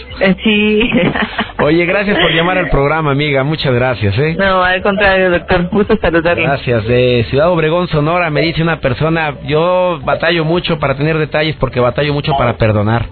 Sí. 0.45 0.91
Oye, 1.59 1.85
gracias 1.85 2.19
por 2.19 2.33
llamar 2.33 2.59
al 2.59 2.71
programa, 2.71 3.11
amiga. 3.11 3.43
Muchas 3.45 3.73
gracias, 3.73 4.17
¿eh? 4.19 4.37
No, 4.39 4.63
al 4.63 4.83
contrario, 4.83 5.31
doctor. 5.31 5.69
Gusto 5.71 5.97
saludarle. 6.01 6.45
Gracias. 6.45 6.85
De 6.87 7.27
Ciudad 7.29 7.51
Obregón, 7.51 7.89
Sonora, 7.89 8.31
me 8.31 8.41
dice 8.41 8.63
una 8.63 8.81
persona, 8.81 9.35
yo 9.45 10.01
batallo 10.05 10.45
mucho 10.45 10.79
para 10.79 10.97
tener 10.97 11.19
detalles 11.19 11.57
porque 11.57 11.81
batallo 11.81 12.13
mucho 12.15 12.33
para 12.37 12.57
perdonar. 12.57 13.07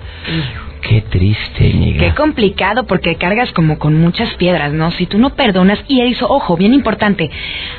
Qué 0.82 1.02
triste, 1.02 1.70
amiga. 1.72 2.00
Qué 2.00 2.14
complicado 2.14 2.86
porque 2.86 3.16
cargas 3.16 3.52
como 3.52 3.78
con 3.78 4.00
muchas 4.00 4.34
piedras, 4.34 4.72
¿no? 4.72 4.90
Si 4.92 5.06
tú 5.06 5.18
no 5.18 5.30
perdonas, 5.30 5.78
y 5.88 6.00
eso, 6.00 6.26
ojo, 6.28 6.56
bien 6.56 6.74
importante, 6.74 7.30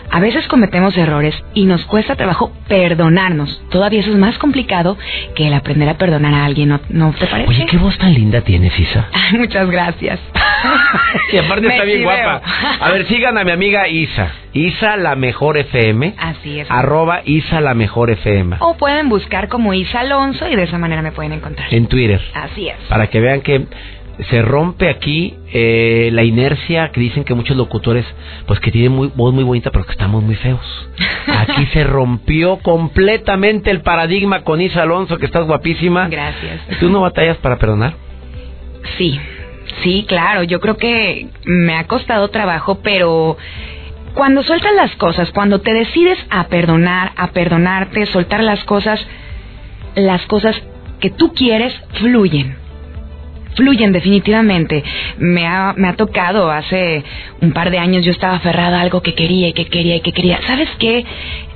a 0.09 0.19
veces 0.19 0.47
cometemos 0.47 0.95
errores 0.97 1.35
y 1.53 1.65
nos 1.65 1.83
cuesta 1.85 2.15
trabajo 2.15 2.51
perdonarnos. 2.67 3.61
Todavía 3.69 4.01
eso 4.01 4.11
es 4.11 4.17
más 4.17 4.37
complicado 4.37 4.97
que 5.35 5.47
el 5.47 5.53
aprender 5.53 5.89
a 5.89 5.97
perdonar 5.97 6.33
a 6.33 6.45
alguien, 6.45 6.69
¿no, 6.69 6.79
¿no 6.89 7.11
te 7.13 7.27
parece? 7.27 7.49
Oye, 7.49 7.65
qué 7.65 7.77
voz 7.77 7.97
tan 7.97 8.13
linda 8.13 8.41
tienes, 8.41 8.77
Isa. 8.79 9.07
muchas 9.37 9.69
gracias. 9.69 10.19
y 11.31 11.37
aparte 11.37 11.67
está 11.67 11.83
bien 11.83 12.03
guapa. 12.03 12.41
A 12.79 12.91
ver, 12.91 13.07
sigan 13.07 13.37
a 13.37 13.43
mi 13.43 13.51
amiga 13.51 13.87
Isa. 13.87 14.31
Isa 14.53 14.97
la 14.97 15.15
mejor 15.15 15.57
FM. 15.57 16.15
Así 16.17 16.59
es. 16.59 16.69
Arroba 16.69 17.21
Isa 17.23 17.61
la 17.61 17.73
mejor 17.73 18.09
FM. 18.09 18.57
O 18.59 18.75
pueden 18.75 19.07
buscar 19.07 19.47
como 19.47 19.73
Isa 19.73 20.01
Alonso 20.01 20.47
y 20.49 20.55
de 20.55 20.63
esa 20.63 20.77
manera 20.77 21.01
me 21.01 21.13
pueden 21.13 21.31
encontrar. 21.31 21.73
En 21.73 21.87
Twitter. 21.87 22.21
Así 22.33 22.67
es. 22.67 22.75
Para 22.91 23.07
que 23.07 23.21
vean 23.21 23.39
que 23.39 23.67
se 24.29 24.41
rompe 24.41 24.89
aquí 24.89 25.33
eh, 25.53 26.09
la 26.11 26.23
inercia 26.23 26.91
que 26.91 26.99
dicen 26.99 27.23
que 27.23 27.33
muchos 27.33 27.55
locutores, 27.55 28.05
pues 28.45 28.59
que 28.59 28.69
tienen 28.69 28.91
muy, 28.91 29.09
voz 29.15 29.33
muy 29.33 29.45
bonita, 29.45 29.71
pero 29.71 29.85
que 29.85 29.93
estamos 29.93 30.21
muy 30.21 30.35
feos. 30.35 30.89
Aquí 31.27 31.67
se 31.67 31.85
rompió 31.85 32.57
completamente 32.57 33.71
el 33.71 33.79
paradigma 33.79 34.43
con 34.43 34.59
Isa 34.59 34.83
Alonso, 34.83 35.17
que 35.17 35.25
estás 35.25 35.47
guapísima. 35.47 36.09
Gracias. 36.09 36.59
¿Tú 36.81 36.89
no 36.89 36.99
batallas 36.99 37.37
para 37.37 37.57
perdonar? 37.57 37.93
Sí, 38.97 39.17
sí, 39.83 40.03
claro. 40.05 40.43
Yo 40.43 40.59
creo 40.59 40.75
que 40.75 41.29
me 41.45 41.75
ha 41.77 41.87
costado 41.87 42.27
trabajo, 42.27 42.79
pero 42.83 43.37
cuando 44.15 44.43
sueltas 44.43 44.73
las 44.75 44.93
cosas, 44.97 45.31
cuando 45.31 45.61
te 45.61 45.73
decides 45.73 46.19
a 46.29 46.47
perdonar, 46.47 47.13
a 47.15 47.27
perdonarte, 47.27 48.05
soltar 48.07 48.43
las 48.43 48.65
cosas, 48.65 48.99
las 49.95 50.25
cosas 50.25 50.61
que 50.99 51.09
tú 51.09 51.33
quieres 51.33 51.73
fluyen. 51.93 52.60
Fluyen 53.55 53.91
definitivamente. 53.91 54.83
Me 55.17 55.45
ha, 55.45 55.73
me 55.75 55.87
ha 55.87 55.93
tocado 55.93 56.51
hace 56.51 57.03
un 57.41 57.51
par 57.51 57.71
de 57.71 57.79
años, 57.79 58.05
yo 58.05 58.11
estaba 58.11 58.35
aferrada 58.35 58.79
a 58.79 58.81
algo 58.81 59.01
que 59.01 59.13
quería 59.13 59.49
y 59.49 59.53
que 59.53 59.65
quería 59.65 59.95
y 59.95 60.01
que 60.01 60.13
quería. 60.13 60.39
¿Sabes 60.47 60.69
qué? 60.79 61.05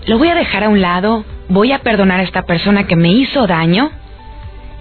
Lo 0.08 0.18
voy 0.18 0.28
a 0.28 0.36
dejar 0.36 0.64
a 0.64 0.70
un 0.70 0.82
lado, 0.82 1.25
voy 1.50 1.72
a 1.72 1.80
perdonar 1.80 2.20
a 2.20 2.24
esta 2.24 2.44
persona 2.44 2.86
que 2.86 2.96
me 2.96 3.12
hizo 3.12 3.48
daño 3.48 3.92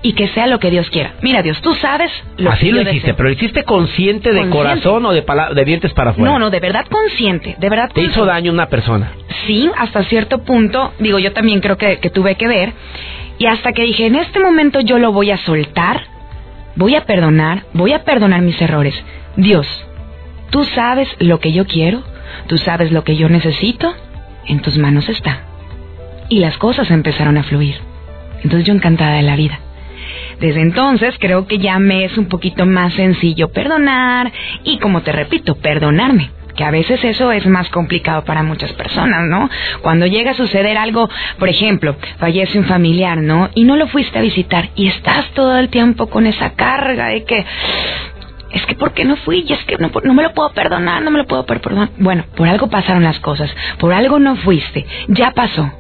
y 0.05 0.13
que 0.13 0.29
sea 0.29 0.47
lo 0.47 0.59
que 0.59 0.71
Dios 0.71 0.91
quiera. 0.91 1.15
Mira, 1.23 1.43
Dios, 1.43 1.61
tú 1.63 1.75
sabes 1.77 2.13
lo 2.37 2.51
Así 2.51 2.67
que 2.67 2.73
lo 2.73 2.83
hiciste, 2.83 3.15
pero 3.15 3.31
lo 3.31 3.35
hiciste 3.35 3.65
consciente 3.65 4.35
de 4.35 4.51
corazón 4.51 5.07
o 5.07 5.13
de, 5.13 5.25
de 5.55 5.65
dientes 5.65 5.95
para 5.95 6.11
afuera. 6.11 6.31
No, 6.31 6.39
no, 6.39 6.51
de 6.51 6.61
verdad 6.61 6.85
consciente, 6.91 7.57
de 7.59 7.69
verdad. 7.71 7.91
¿Te 7.93 8.03
hizo 8.03 8.27
daño 8.27 8.53
una 8.53 8.67
persona? 8.67 9.13
Sí, 9.47 9.71
hasta 9.79 10.05
cierto 10.05 10.45
punto, 10.45 10.93
digo, 10.99 11.19
yo 11.19 11.33
también 11.33 11.61
creo 11.61 11.79
que, 11.79 12.01
que 12.01 12.11
tuve 12.11 12.35
que 12.35 12.47
ver. 12.47 12.75
Y 13.39 13.47
hasta 13.47 13.73
que 13.73 13.83
dije, 13.83 14.05
en 14.05 14.17
este 14.17 14.41
momento 14.41 14.81
yo 14.81 14.99
lo 14.99 15.11
voy 15.11 15.31
a 15.31 15.39
soltar, 15.39 16.03
voy 16.77 16.95
a 16.95 17.05
perdonar, 17.05 17.65
voy 17.73 17.93
a 17.93 18.05
perdonar 18.05 18.43
mis 18.43 18.61
errores. 18.61 18.95
Dios, 19.37 19.67
tú 20.51 20.65
sabes 20.65 21.09
lo 21.19 21.41
que 21.41 21.53
yo 21.53 21.67
quiero, 21.67 22.03
tú 22.47 22.59
sabes 22.59 22.93
lo 22.93 23.05
que 23.05 23.17
yo 23.17 23.29
necesito, 23.29 23.95
en 24.47 24.61
tus 24.61 24.77
manos 24.79 25.09
está. 25.09 25.41
y 26.29 26.39
las 26.39 26.57
cosas 26.57 26.91
empezaron 26.91 27.37
a 27.37 27.43
fluir. 27.43 27.77
Entonces 28.43 28.67
yo 28.67 28.73
encantada 28.75 29.17
de 29.17 29.23
la 29.23 29.37
vida. 29.37 29.61
Desde 30.41 30.63
entonces 30.63 31.15
creo 31.21 31.47
que 31.47 31.59
ya 31.59 31.79
me 31.79 32.05
es 32.05 32.17
un 32.17 32.27
poquito 32.27 32.67
más 32.67 32.95
sencillo 32.95 33.49
perdonar 33.53 34.33
y 34.65 34.79
como 34.79 35.03
te 35.03 35.13
repito, 35.13 35.55
perdonarme 35.57 36.31
que 36.55 36.65
a 36.65 36.71
veces 36.71 37.03
eso 37.05 37.33
es 37.33 37.47
más 37.47 37.69
complicado 37.69 38.25
para 38.25 38.43
muchas 38.43 38.73
personas, 38.73 39.25
¿no? 39.29 39.49
Cuando 39.83 40.07
llega 40.07 40.33
a 40.33 40.35
suceder 40.35 40.77
algo, 40.77 41.09
por 41.39 41.49
ejemplo, 41.49 41.97
fallece 42.19 42.59
un 42.59 42.65
familiar, 42.65 43.19
¿no? 43.19 43.51
Y 43.55 43.65
no 43.65 43.77
lo 43.77 43.89
fuiste 43.89 44.19
a 44.19 44.23
visitar 44.23 44.71
y 44.75 44.89
estás 44.89 45.31
todo 45.35 45.59
el 45.59 45.69
tiempo 45.69 46.09
con 46.09 46.27
esa 46.27 46.51
carga 46.51 47.09
de 47.09 47.25
que 47.25 47.45
es 48.53 48.65
que 48.67 48.77
¿por 48.77 48.93
qué 48.93 49.05
no 49.05 49.17
fui? 49.17 49.45
Y 49.49 49.53
es 49.53 49.65
que 49.65 49.77
no, 49.79 49.91
no 50.03 50.15
me 50.15 50.23
lo 50.23 50.33
puedo 50.33 50.51
perdonar, 50.53 51.03
no 51.03 51.11
me 51.11 51.19
lo 51.19 51.27
puedo 51.27 51.45
perdonar. 51.45 51.91
Bueno, 51.99 52.25
por 52.37 52.49
algo 52.49 52.69
pasaron 52.69 53.03
las 53.03 53.19
cosas, 53.19 53.51
por 53.79 53.93
algo 53.93 54.19
no 54.19 54.37
fuiste, 54.37 54.87
ya 55.09 55.33
pasó. 55.33 55.73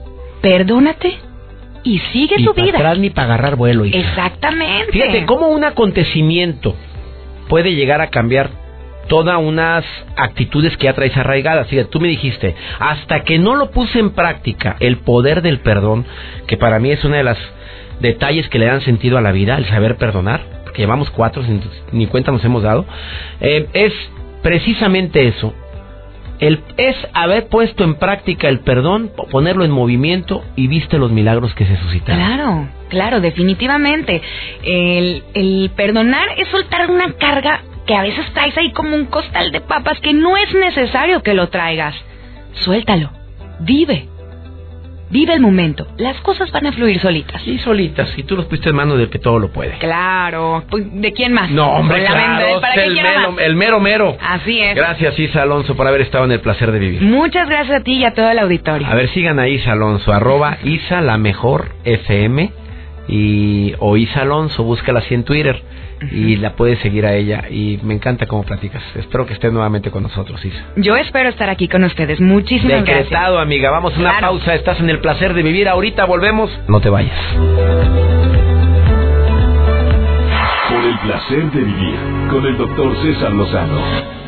Perdónate 0.42 1.16
y 1.84 1.98
sigue 2.12 2.42
tu 2.42 2.52
vida. 2.52 2.78
atrás 2.78 2.98
ni 2.98 3.10
para 3.10 3.34
agarrar 3.34 3.56
vuelo. 3.56 3.84
Exactamente. 3.84 4.92
Fíjate 4.92 5.24
cómo 5.24 5.48
un 5.48 5.64
acontecimiento 5.64 6.74
puede 7.48 7.74
llegar 7.74 8.00
a 8.00 8.08
cambiar 8.08 8.63
todas 9.08 9.38
unas 9.38 9.84
actitudes 10.16 10.76
que 10.76 10.84
ya 10.84 10.94
traes 10.94 11.16
arraigadas. 11.16 11.68
Tú 11.90 12.00
me 12.00 12.08
dijiste, 12.08 12.54
hasta 12.78 13.22
que 13.24 13.38
no 13.38 13.54
lo 13.54 13.70
puse 13.70 13.98
en 13.98 14.10
práctica, 14.10 14.76
el 14.80 14.98
poder 14.98 15.42
del 15.42 15.60
perdón, 15.60 16.04
que 16.46 16.56
para 16.56 16.78
mí 16.78 16.90
es 16.90 17.04
uno 17.04 17.16
de 17.16 17.24
los 17.24 17.38
detalles 18.00 18.48
que 18.48 18.58
le 18.58 18.66
dan 18.66 18.80
sentido 18.80 19.18
a 19.18 19.20
la 19.20 19.32
vida, 19.32 19.56
el 19.56 19.66
saber 19.66 19.96
perdonar, 19.96 20.40
que 20.72 20.82
llevamos 20.82 21.10
cuatro, 21.10 21.42
ni 21.92 22.06
cuenta 22.06 22.32
nos 22.32 22.44
hemos 22.44 22.62
dado, 22.62 22.84
eh, 23.40 23.68
es 23.72 23.92
precisamente 24.42 25.28
eso, 25.28 25.54
el, 26.40 26.60
es 26.76 26.96
haber 27.12 27.46
puesto 27.46 27.84
en 27.84 27.94
práctica 27.94 28.48
el 28.48 28.60
perdón, 28.60 29.10
ponerlo 29.30 29.64
en 29.64 29.70
movimiento 29.70 30.44
y 30.56 30.66
viste 30.66 30.98
los 30.98 31.12
milagros 31.12 31.54
que 31.54 31.64
se 31.64 31.76
suscitaron. 31.76 32.26
Claro, 32.26 32.68
claro, 32.88 33.20
definitivamente. 33.20 34.20
El 34.64 35.70
perdonar 35.76 36.28
es 36.36 36.48
soltar 36.48 36.90
una 36.90 37.12
carga 37.12 37.62
que 37.86 37.94
a 37.94 38.02
veces 38.02 38.24
traes 38.32 38.56
ahí 38.56 38.72
como 38.72 38.96
un 38.96 39.06
costal 39.06 39.52
de 39.52 39.60
papas 39.60 40.00
que 40.00 40.12
no 40.12 40.36
es 40.36 40.52
necesario 40.54 41.22
que 41.22 41.34
lo 41.34 41.48
traigas. 41.48 41.94
Suéltalo, 42.52 43.10
vive, 43.60 44.08
Vive 45.14 45.32
el 45.34 45.40
momento. 45.40 45.86
Las 45.98 46.20
cosas 46.22 46.50
van 46.50 46.66
a 46.66 46.72
fluir 46.72 46.98
solitas. 46.98 47.40
Sí, 47.42 47.58
solitas. 47.58 48.12
Y 48.18 48.24
tú 48.24 48.34
los 48.34 48.46
pusiste 48.46 48.70
en 48.70 48.74
manos 48.74 48.98
del 48.98 49.10
que 49.10 49.20
todo 49.20 49.38
lo 49.38 49.52
puede. 49.52 49.78
Claro. 49.78 50.64
Pues, 50.68 50.84
¿De 50.90 51.12
quién 51.12 51.32
más? 51.32 51.52
No, 51.52 51.70
hombre, 51.70 52.04
claro. 52.04 52.60
el, 52.74 52.94
mero, 52.94 53.38
el 53.38 53.54
mero 53.54 53.80
mero. 53.80 54.16
Así 54.20 54.60
es. 54.60 54.74
Gracias, 54.74 55.16
Isa 55.16 55.42
Alonso, 55.42 55.76
por 55.76 55.86
haber 55.86 56.00
estado 56.00 56.24
en 56.24 56.32
el 56.32 56.40
placer 56.40 56.72
de 56.72 56.80
vivir. 56.80 57.02
Muchas 57.02 57.48
gracias 57.48 57.80
a 57.80 57.84
ti 57.84 57.98
y 57.98 58.04
a 58.04 58.12
todo 58.12 58.28
el 58.28 58.40
auditorio. 58.40 58.88
A 58.88 58.94
ver, 58.96 59.08
sigan 59.10 59.38
a 59.38 59.46
Isa 59.46 59.70
Alonso. 59.70 60.12
Arroba 60.12 60.58
Isa 60.64 61.00
la 61.00 61.16
mejor 61.16 61.76
FM. 61.84 62.50
Y, 63.08 63.74
o 63.80 63.96
Isa 63.96 64.22
Alonso, 64.22 64.64
búscala 64.64 65.00
así 65.00 65.14
en 65.14 65.24
Twitter 65.24 65.62
y 66.10 66.36
la 66.36 66.54
puedes 66.56 66.78
seguir 66.80 67.06
a 67.06 67.14
ella 67.14 67.44
y 67.50 67.78
me 67.82 67.94
encanta 67.94 68.26
cómo 68.26 68.42
platicas. 68.42 68.82
Espero 68.94 69.26
que 69.26 69.34
estés 69.34 69.52
nuevamente 69.52 69.90
con 69.90 70.02
nosotros, 70.02 70.44
Isa. 70.44 70.62
Yo 70.76 70.96
espero 70.96 71.28
estar 71.28 71.48
aquí 71.48 71.68
con 71.68 71.84
ustedes. 71.84 72.20
Muchísimas 72.20 72.84
Decretado, 72.84 73.38
amiga. 73.38 73.70
Vamos 73.70 73.94
a 73.96 74.00
una 74.00 74.20
pausa. 74.20 74.54
Estás 74.54 74.80
en 74.80 74.90
el 74.90 75.00
placer 75.00 75.34
de 75.34 75.42
vivir. 75.42 75.68
Ahorita 75.68 76.04
volvemos. 76.04 76.50
No 76.68 76.80
te 76.80 76.90
vayas. 76.90 77.18
Por 80.68 80.84
el 80.84 80.98
placer 81.00 81.50
de 81.52 81.60
vivir 81.60 81.96
con 82.30 82.46
el 82.46 82.56
doctor 82.56 82.96
César 83.02 83.32
Lozano. 83.32 84.23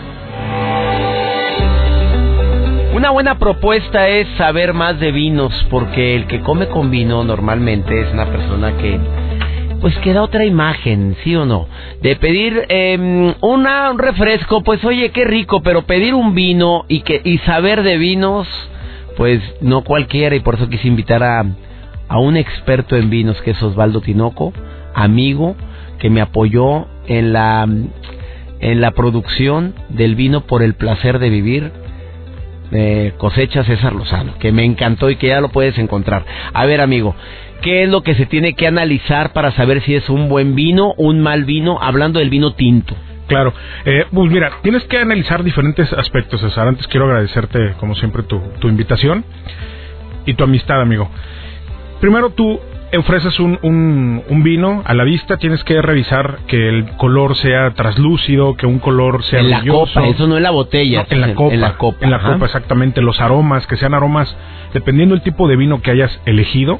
Una 3.07 3.13
buena 3.13 3.39
propuesta 3.39 4.09
es 4.09 4.27
saber 4.37 4.75
más 4.75 4.99
de 4.99 5.13
vinos, 5.13 5.55
porque 5.71 6.17
el 6.17 6.27
que 6.27 6.41
come 6.41 6.67
con 6.67 6.91
vino 6.91 7.23
normalmente 7.23 8.01
es 8.01 8.13
una 8.13 8.27
persona 8.27 8.77
que 8.79 8.99
pues 9.81 9.97
queda 9.99 10.23
otra 10.23 10.45
imagen, 10.45 11.17
¿sí 11.23 11.37
o 11.37 11.45
no? 11.45 11.69
De 12.03 12.17
pedir 12.17 12.65
eh, 12.69 13.33
una, 13.43 13.93
un 13.93 13.99
refresco, 14.01 14.65
pues 14.65 14.85
oye, 14.85 15.11
qué 15.11 15.25
rico, 15.25 15.63
pero 15.63 15.83
pedir 15.83 16.15
un 16.15 16.35
vino 16.35 16.85
y, 16.89 17.03
que, 17.03 17.21
y 17.23 17.39
saber 17.39 17.85
de 17.85 17.97
vinos, 17.97 18.49
pues 19.17 19.41
no 19.61 19.85
cualquiera, 19.85 20.35
y 20.35 20.41
por 20.41 20.57
eso 20.57 20.69
quise 20.69 20.89
invitar 20.89 21.23
a, 21.23 21.45
a 22.09 22.19
un 22.19 22.37
experto 22.37 22.97
en 22.97 23.09
vinos, 23.09 23.41
que 23.43 23.53
es 23.53 23.63
Osvaldo 23.63 24.01
Tinoco, 24.01 24.53
amigo, 24.97 25.55
que 26.01 26.11
me 26.11 26.21
apoyó 26.21 26.89
en 27.07 27.33
la, 27.33 27.69
en 28.59 28.81
la 28.81 28.91
producción 28.91 29.75
del 29.91 30.17
vino 30.17 30.41
por 30.41 30.65
el 30.65 30.75
placer 30.75 31.21
de 31.21 31.31
vivir. 31.31 31.86
Eh, 32.73 33.13
cosecha 33.17 33.63
César 33.63 33.95
Lozano, 33.95 34.39
que 34.39 34.51
me 34.51 34.65
encantó 34.65 35.09
y 35.09 35.17
que 35.17 35.29
ya 35.29 35.41
lo 35.41 35.51
puedes 35.51 35.79
encontrar. 35.79 36.25
A 36.53 36.67
ver, 36.67 36.81
amigo, 36.81 37.15
¿Qué 37.63 37.85
es 37.85 37.89
lo 37.89 38.03
que 38.03 38.15
se 38.15 38.27
tiene 38.27 38.55
que 38.55 38.67
analizar 38.67 39.33
para 39.33 39.51
saber 39.53 39.83
si 39.83 39.95
es 39.95 40.09
un 40.09 40.29
buen 40.29 40.55
vino, 40.55 40.95
un 40.97 41.21
mal 41.21 41.45
vino, 41.45 41.79
hablando 41.81 42.21
del 42.21 42.31
vino 42.31 42.53
tinto? 42.53 42.95
Claro, 43.27 43.53
eh, 43.85 44.05
pues 44.13 44.31
mira, 44.31 44.53
tienes 44.63 44.85
que 44.85 44.99
analizar 44.99 45.43
diferentes 45.43 45.93
aspectos, 45.93 46.41
César. 46.41 46.69
Antes 46.69 46.87
quiero 46.87 47.07
agradecerte, 47.07 47.73
como 47.79 47.95
siempre, 47.97 48.23
tu, 48.23 48.41
tu 48.61 48.69
invitación 48.69 49.25
y 50.27 50.35
tu 50.35 50.45
amistad, 50.45 50.81
amigo. 50.81 51.11
Primero 52.01 52.31
tú 52.31 52.61
ofreces 52.97 53.39
un, 53.41 53.59
un, 53.63 54.43
vino 54.43 54.83
a 54.85 54.95
la 54.95 55.05
vista, 55.05 55.37
tienes 55.39 55.63
que 55.65 55.83
revisar 55.83 56.39
que 56.47 56.69
el 56.69 56.97
color 56.97 57.37
sea 57.37 57.73
traslúcido, 57.73 58.57
que 58.57 58.67
un 58.67 58.79
color 58.79 59.25
sea 59.25 59.41
en 59.41 59.51
la 59.51 59.65
copa, 59.65 60.07
eso 60.07 60.27
no 60.27 60.37
en 60.37 60.43
la 60.43 60.51
botella, 60.51 61.07
en 61.11 61.21
la 61.21 61.35
copa, 61.35 61.55
en 61.55 61.61
la 61.61 61.77
copa, 61.77 61.99
en 62.05 62.11
la 62.11 62.21
copa 62.21 62.47
exactamente, 62.47 63.03
los 63.03 63.21
aromas, 63.21 63.67
que 63.67 63.77
sean 63.77 63.95
aromas, 63.95 64.35
dependiendo 64.73 65.15
del 65.15 65.23
tipo 65.23 65.49
de 65.49 65.57
vino 65.57 65.83
que 65.83 65.91
hayas 65.91 66.21
elegido, 66.27 66.79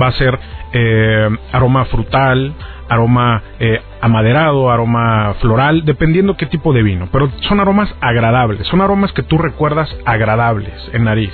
va 0.00 0.08
a 0.08 0.12
ser 0.12 0.38
eh, 0.72 1.28
aroma 1.52 1.84
frutal, 1.86 2.54
aroma 2.88 3.42
eh, 3.58 3.80
amaderado, 4.00 4.70
aroma 4.70 5.34
floral, 5.40 5.84
dependiendo 5.84 6.36
qué 6.36 6.46
tipo 6.46 6.72
de 6.72 6.82
vino. 6.82 7.08
Pero 7.12 7.30
son 7.42 7.60
aromas 7.60 7.94
agradables, 8.00 8.66
son 8.66 8.80
aromas 8.80 9.12
que 9.12 9.22
tú 9.22 9.38
recuerdas 9.38 9.94
agradables 10.04 10.74
en 10.92 11.04
nariz. 11.04 11.32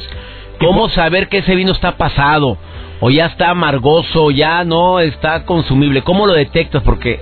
¿Cómo 0.61 0.89
saber 0.89 1.29
que 1.29 1.39
ese 1.39 1.55
vino 1.55 1.73
está 1.73 1.97
pasado? 1.97 2.59
O 3.01 3.11
ya 3.11 3.27
está 3.27 3.51
amargoso, 3.51 4.25
o 4.25 4.31
ya 4.31 4.65
no 4.65 5.01
está 5.01 5.45
consumible. 5.45 6.03
¿Cómo 6.03 6.27
lo 6.27 6.33
detectas? 6.33 6.83
Porque 6.83 7.21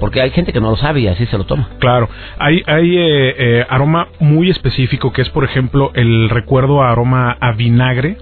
porque 0.00 0.20
hay 0.20 0.30
gente 0.30 0.52
que 0.52 0.60
no 0.60 0.70
lo 0.70 0.76
sabe 0.76 1.00
y 1.00 1.08
así 1.08 1.26
se 1.26 1.36
lo 1.36 1.44
toma. 1.44 1.70
Claro, 1.80 2.08
hay, 2.38 2.62
hay 2.66 2.94
eh, 2.96 3.66
aroma 3.68 4.08
muy 4.20 4.48
específico 4.48 5.12
que 5.12 5.22
es, 5.22 5.28
por 5.30 5.44
ejemplo, 5.44 5.90
el 5.94 6.30
recuerdo 6.30 6.82
a 6.82 6.92
aroma 6.92 7.36
a 7.40 7.52
vinagre 7.52 8.16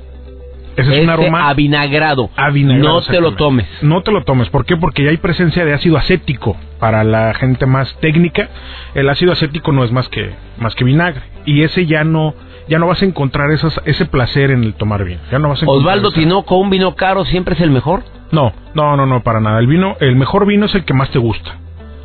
ese 0.77 0.95
es 0.95 1.05
un 1.05 1.11
aroma 1.11 1.49
avinagrado. 1.49 2.31
No 2.53 3.01
te 3.01 3.21
lo 3.21 3.33
tomes. 3.35 3.67
No 3.81 4.03
te 4.03 4.13
lo 4.13 4.25
tomes. 4.25 4.51
¿Por 4.51 4.67
qué? 4.67 4.77
Porque 4.77 5.05
ya 5.05 5.11
hay 5.11 5.17
presencia 5.17 5.65
de 5.65 5.73
ácido 5.73 5.97
acético. 5.97 6.57
Para 6.79 7.03
la 7.03 7.33
gente 7.33 7.65
más 7.65 7.97
técnica, 8.01 8.51
el 8.95 9.09
ácido 9.09 9.33
acético 9.33 9.73
no 9.73 9.85
es 9.85 9.93
más 9.93 10.09
que 10.11 10.35
más 10.59 10.75
que 10.75 10.85
vinagre 10.85 11.23
y 11.47 11.63
ese 11.63 11.87
ya 11.87 12.05
no 12.05 12.35
ya 12.69 12.79
no 12.79 12.87
vas 12.87 13.03
a 13.03 13.05
encontrar 13.05 13.51
esas, 13.51 13.81
ese 13.85 14.07
placer 14.07 14.51
en 14.51 14.65
el 14.65 14.75
tomar 14.75 15.05
vino. 15.05 15.21
Ya 15.31 15.39
no 15.39 15.49
vas 15.49 15.63
a 15.63 15.67
Osvaldo 15.67 16.13
Tinoco, 16.13 16.57
un 16.57 16.71
vino 16.71 16.95
caro 16.95 17.25
siempre 17.25 17.55
es 17.55 17.61
el 17.61 17.71
mejor. 17.71 18.03
No, 18.33 18.53
no, 18.75 18.97
no, 18.97 19.07
no, 19.07 19.23
para 19.23 19.41
nada. 19.41 19.59
El 19.61 19.67
vino, 19.67 19.97
el 20.01 20.17
mejor 20.17 20.47
vino 20.47 20.67
es 20.67 20.75
el 20.75 20.85
que 20.85 20.95
más 20.95 21.11
te 21.11 21.19
gusta 21.19 21.59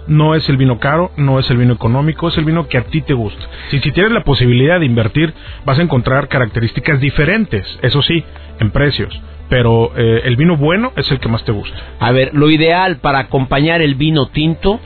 no 0.08 0.36
es 0.36 0.47
el 0.50 0.58
vino 0.58 0.80
caro, 0.80 1.12
no 1.17 1.39
es 1.39 1.50
el 1.50 1.58
vino 1.58 1.74
económico, 1.74 2.28
es 2.28 2.38
el 2.38 2.45
vino 2.45 2.67
que 2.67 2.78
a 2.78 2.84
ti 2.84 3.02
te 3.02 3.13
gusta. 3.13 3.43
Si, 3.69 3.80
si 3.80 3.91
tienes 3.91 4.12
la 4.12 4.24
posibilidad 4.24 4.80
de 4.80 4.86
invertir, 4.86 5.34
vas 5.65 5.80
a 5.80 5.82
encontrar 5.82 6.28
características 6.28 7.00
diferentes, 7.00 7.65
eso 7.82 8.02
sí, 8.02 8.24
en 8.60 8.71
precios. 8.71 9.19
Pero 9.50 9.91
eh, 9.97 10.21
el 10.26 10.38
vino 10.38 10.56
bueno 10.56 10.93
es 10.95 11.12
el 11.12 11.19
que 11.19 11.28
más 11.28 11.43
te 11.43 11.52
gusta. 11.52 11.78
A 12.00 12.12
ver, 12.12 12.32
lo 12.34 12.50
ideal 12.50 12.97
para 12.97 13.19
acompañar 13.19 13.82
el 13.82 13.95
vino 13.95 14.28
tinto. 14.28 14.80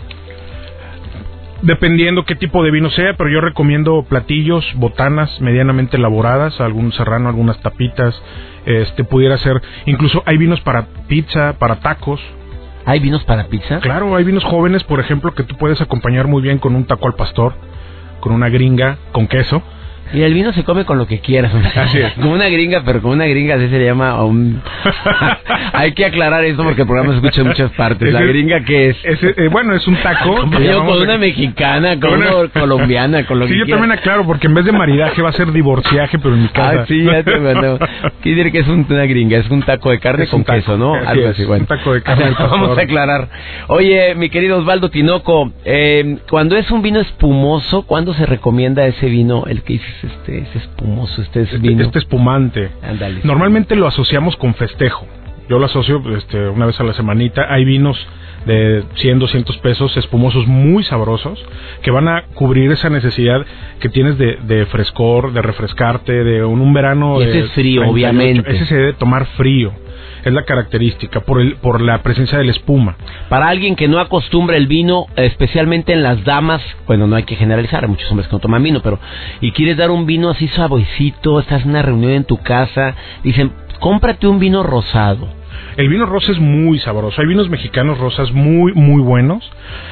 Dependiendo 1.62 2.26
qué 2.26 2.36
tipo 2.36 2.63
de 2.63 2.72
vino 2.72 2.89
sea, 2.89 3.13
pero 3.18 3.30
yo 3.30 3.41
recomiendo 3.41 4.04
platillos, 4.08 4.65
botanas 4.76 5.41
medianamente 5.41 5.98
elaboradas, 5.98 6.60
algún 6.62 6.91
serrano, 6.91 7.30
algunas 7.30 7.60
tapitas. 7.62 8.22
Este 8.65 9.04
pudiera 9.04 9.38
ser, 9.38 9.62
incluso 9.86 10.24
hay 10.26 10.38
vinos 10.38 10.60
para 10.62 10.88
pizza, 11.08 11.54
para 11.60 11.80
tacos, 11.80 12.20
¿Hay 12.88 13.00
vinos 13.00 13.24
para 13.24 13.48
pizza? 13.48 13.80
Claro, 13.80 14.15
hay 14.15 14.24
vinos 14.24 14.44
jóvenes, 14.44 14.84
por 14.84 15.00
ejemplo, 15.00 15.34
que 15.34 15.44
tú 15.44 15.56
puedes 15.58 15.82
acompañar 15.82 16.28
muy 16.28 16.44
bien 16.44 16.60
con 16.60 16.76
un 16.76 16.86
taco 16.86 17.08
al 17.08 17.15
pastor, 17.15 17.54
con 18.20 18.32
una 18.32 18.50
gringa, 18.50 18.98
con 19.12 19.28
queso. 19.28 19.63
Y 20.13 20.22
el 20.22 20.34
vino 20.34 20.54
se 20.54 20.63
come 20.63 20.86
con 20.86 20.98
lo 20.98 21.08
que 21.08 21.20
quieras. 21.20 21.52
Así 21.76 22.00
es. 22.00 22.13
Como 22.13 22.32
una 22.32 22.48
gringa, 22.50 22.84
pero 22.86 23.02
como 23.02 23.13
una 23.13 23.26
gringa 23.26 23.56
así 23.56 23.68
se 23.70 23.80
le 23.80 23.86
llama 23.86 24.24
un... 24.24 24.62
Hay 25.74 25.94
que 25.94 26.06
aclarar 26.06 26.44
esto 26.46 26.63
porque 26.63 26.82
el 26.82 26.88
programa 26.88 27.12
se 27.12 27.18
escucha 27.18 27.41
en 27.41 27.48
muchas 27.48 27.72
partes. 27.72 28.13
¿La 28.13 28.22
gringa 28.22 28.63
qué 28.63 28.89
es? 28.89 28.98
Eh, 29.04 29.50
bueno, 29.52 29.76
es 29.76 29.86
un 29.88 29.96
taco. 29.98 30.36
con 30.86 31.02
una 31.02 31.18
mexicana, 31.18 32.00
con 32.00 32.13
una 32.13 32.48
colombiana, 32.50 33.26
con 33.26 33.39
lo 33.39 33.48
sí, 33.48 33.58
yo 33.58 33.65
también 33.68 33.91
aclaro 33.91 34.26
porque 34.26 34.48
en 34.48 34.54
vez 34.54 34.65
de 34.65 34.72
maridaje 34.72 35.22
va 35.22 35.30
a 35.30 35.34
ser 35.34 35.52
divorciaje, 35.52 36.18
pero 36.20 36.36
en 36.36 36.44
mi 36.44 36.50
casa. 36.50 36.82
Ah, 36.82 36.86
sí, 36.88 37.04
ya 37.04 37.24
te 37.24 37.38
mandó. 37.38 37.80
Quiere 38.22 38.44
decir 38.44 38.52
que 38.52 38.60
es 38.60 38.68
una 38.68 39.06
gringa, 39.06 39.38
es 39.38 39.50
un 39.50 39.63
taco 39.63 39.91
de 39.91 40.00
carne 40.00 40.28
con 40.28 40.44
queso, 40.44 40.78
¿no? 40.78 40.94
Algo 40.94 41.30
así, 41.30 41.44
bueno. 41.46 41.65
Un 41.70 41.78
taco 41.78 41.94
de 41.94 42.02
carne. 42.02 42.32
Vamos 42.38 42.78
a 42.78 42.82
aclarar. 42.82 43.30
Oye, 43.68 44.15
mi 44.15 44.30
querido 44.30 44.58
Osvaldo 44.58 44.89
Tinoco, 44.89 45.52
eh, 45.65 46.18
cuando 46.30 46.56
es 46.56 46.70
un 46.72 46.82
vino 46.82 47.00
espumoso, 47.00 47.84
¿cuándo 47.84 48.13
se 48.13 48.26
recomienda 48.26 48.86
ese 48.86 49.08
vino, 49.08 49.46
el 49.48 49.63
que 49.63 49.74
este 50.03 50.39
es 50.39 50.55
espumoso, 50.55 51.21
este 51.21 51.41
es 51.43 51.53
este, 51.53 51.67
vino. 51.67 51.84
este 51.84 51.99
espumante. 51.99 52.71
Ándale. 52.81 53.21
Normalmente 53.23 53.75
lo 53.75 53.88
asociamos 53.88 54.36
con 54.38 54.53
festejo. 54.55 55.08
Yo 55.49 55.60
lo 55.60 55.65
asocio 55.65 56.01
este, 56.17 56.49
una 56.49 56.65
vez 56.65 56.79
a 56.79 56.84
la 56.84 56.93
semanita. 56.93 57.45
Hay 57.49 57.65
vinos 57.65 57.97
de 58.45 58.84
100, 58.95 59.19
200 59.19 59.58
pesos, 59.58 59.95
espumosos 59.97 60.47
muy 60.47 60.84
sabrosos, 60.84 61.43
que 61.81 61.91
van 61.91 62.08
a 62.08 62.25
cubrir 62.34 62.71
esa 62.71 62.89
necesidad 62.89 63.45
que 63.79 63.89
tienes 63.89 64.17
de, 64.17 64.38
de 64.43 64.65
frescor, 64.67 65.34
de 65.34 65.41
refrescarte, 65.41 66.12
de 66.23 66.43
un, 66.43 66.62
un 66.62 66.73
verano. 66.73 67.19
Y 67.19 67.23
ese 67.23 67.34
de 67.34 67.39
es 67.45 67.51
frío, 67.51 67.81
38. 67.81 67.91
obviamente. 67.91 68.51
Ese 68.51 68.65
se 68.65 68.75
debe 68.75 68.93
tomar 68.93 69.25
frío. 69.38 69.71
Es 70.23 70.34
la 70.34 70.43
característica, 70.43 71.19
por, 71.19 71.39
el, 71.39 71.55
por 71.58 71.81
la 71.81 72.01
presencia 72.01 72.39
de 72.39 72.45
la 72.45 72.51
espuma. 72.51 72.97
Para 73.29 73.47
alguien 73.47 73.75
que 73.75 73.88
no 73.88 73.99
acostumbra 73.99 74.58
el 74.58 74.65
vino, 74.65 75.05
especialmente 75.15 75.93
en 75.93 76.01
las 76.01 76.23
damas, 76.23 76.63
bueno, 76.88 77.05
no 77.05 77.15
hay 77.15 77.23
que 77.23 77.36
generalizar, 77.36 77.84
hay 77.84 77.89
muchos 77.91 78.10
hombres 78.10 78.27
que 78.27 78.36
no 78.36 78.39
toman 78.39 78.63
vino, 78.63 78.81
pero 78.81 78.99
y 79.39 79.51
quieres 79.51 79.77
dar 79.77 79.91
un 79.91 80.08
vino 80.08 80.31
así 80.31 80.47
suavecito, 80.47 81.39
estás 81.39 81.63
en 81.63 81.69
una 81.69 81.84
reunión 81.84 82.12
en 82.12 82.23
tu 82.23 82.38
casa, 82.38 82.95
dicen, 83.23 83.51
cómprate 83.79 84.25
un 84.25 84.39
vino 84.39 84.63
rosado. 84.63 85.27
El 85.78 85.90
vino 85.90 86.06
rosa 86.06 86.32
es 86.32 86.40
muy 86.40 86.80
sabroso. 86.80 87.20
Hay 87.22 87.28
vinos 87.28 87.50
mexicanos 87.50 87.98
rosas 87.98 88.32
muy, 88.32 88.74
muy 88.74 89.02
buenos. 89.02 89.50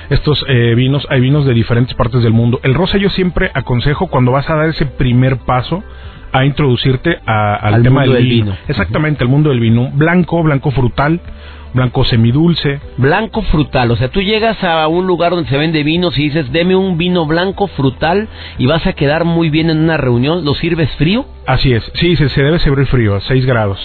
Estos 0.09 0.43
eh, 0.47 0.73
vinos, 0.75 1.05
hay 1.09 1.19
vinos 1.19 1.45
de 1.45 1.53
diferentes 1.53 1.93
partes 1.95 2.23
del 2.23 2.31
mundo. 2.33 2.59
El 2.63 2.73
rosa 2.73 2.97
yo 2.97 3.09
siempre 3.09 3.51
aconsejo 3.53 4.07
cuando 4.07 4.31
vas 4.31 4.49
a 4.49 4.55
dar 4.55 4.69
ese 4.69 4.85
primer 4.85 5.37
paso 5.39 5.83
a 6.31 6.45
introducirte 6.45 7.17
a- 7.25 7.55
al, 7.55 7.73
Al 7.75 7.83
tema 7.83 8.01
mundo 8.01 8.15
del 8.15 8.23
vino. 8.25 8.45
vino. 8.45 8.57
Exactamente, 8.67 9.23
el 9.23 9.29
mundo 9.29 9.49
del 9.49 9.59
vino. 9.59 9.91
Blanco, 9.93 10.41
blanco 10.41 10.71
frutal, 10.71 11.19
blanco 11.73 12.05
semidulce. 12.05 12.79
Blanco 12.97 13.41
frutal, 13.43 13.91
o 13.91 13.95
sea, 13.97 14.07
tú 14.09 14.21
llegas 14.21 14.63
a 14.63 14.87
un 14.87 15.05
lugar 15.05 15.31
donde 15.31 15.49
se 15.49 15.57
vende 15.57 15.83
vinos 15.83 16.17
y 16.17 16.23
dices, 16.23 16.51
deme 16.51 16.75
un 16.75 16.97
vino 16.97 17.25
blanco 17.25 17.67
frutal 17.67 18.29
y 18.57 18.65
vas 18.67 18.87
a 18.87 18.93
quedar 18.93 19.25
muy 19.25 19.49
bien 19.49 19.69
en 19.69 19.79
una 19.79 19.97
reunión, 19.97 20.45
¿lo 20.45 20.53
sirves 20.55 20.89
frío? 20.97 21.25
Así 21.45 21.73
es. 21.73 21.83
Sí, 21.95 22.15
se, 22.15 22.29
se 22.29 22.41
debe 22.41 22.57
servir 22.59 22.85
frío, 22.87 23.15
a 23.15 23.21
6 23.21 23.45
grados. 23.45 23.79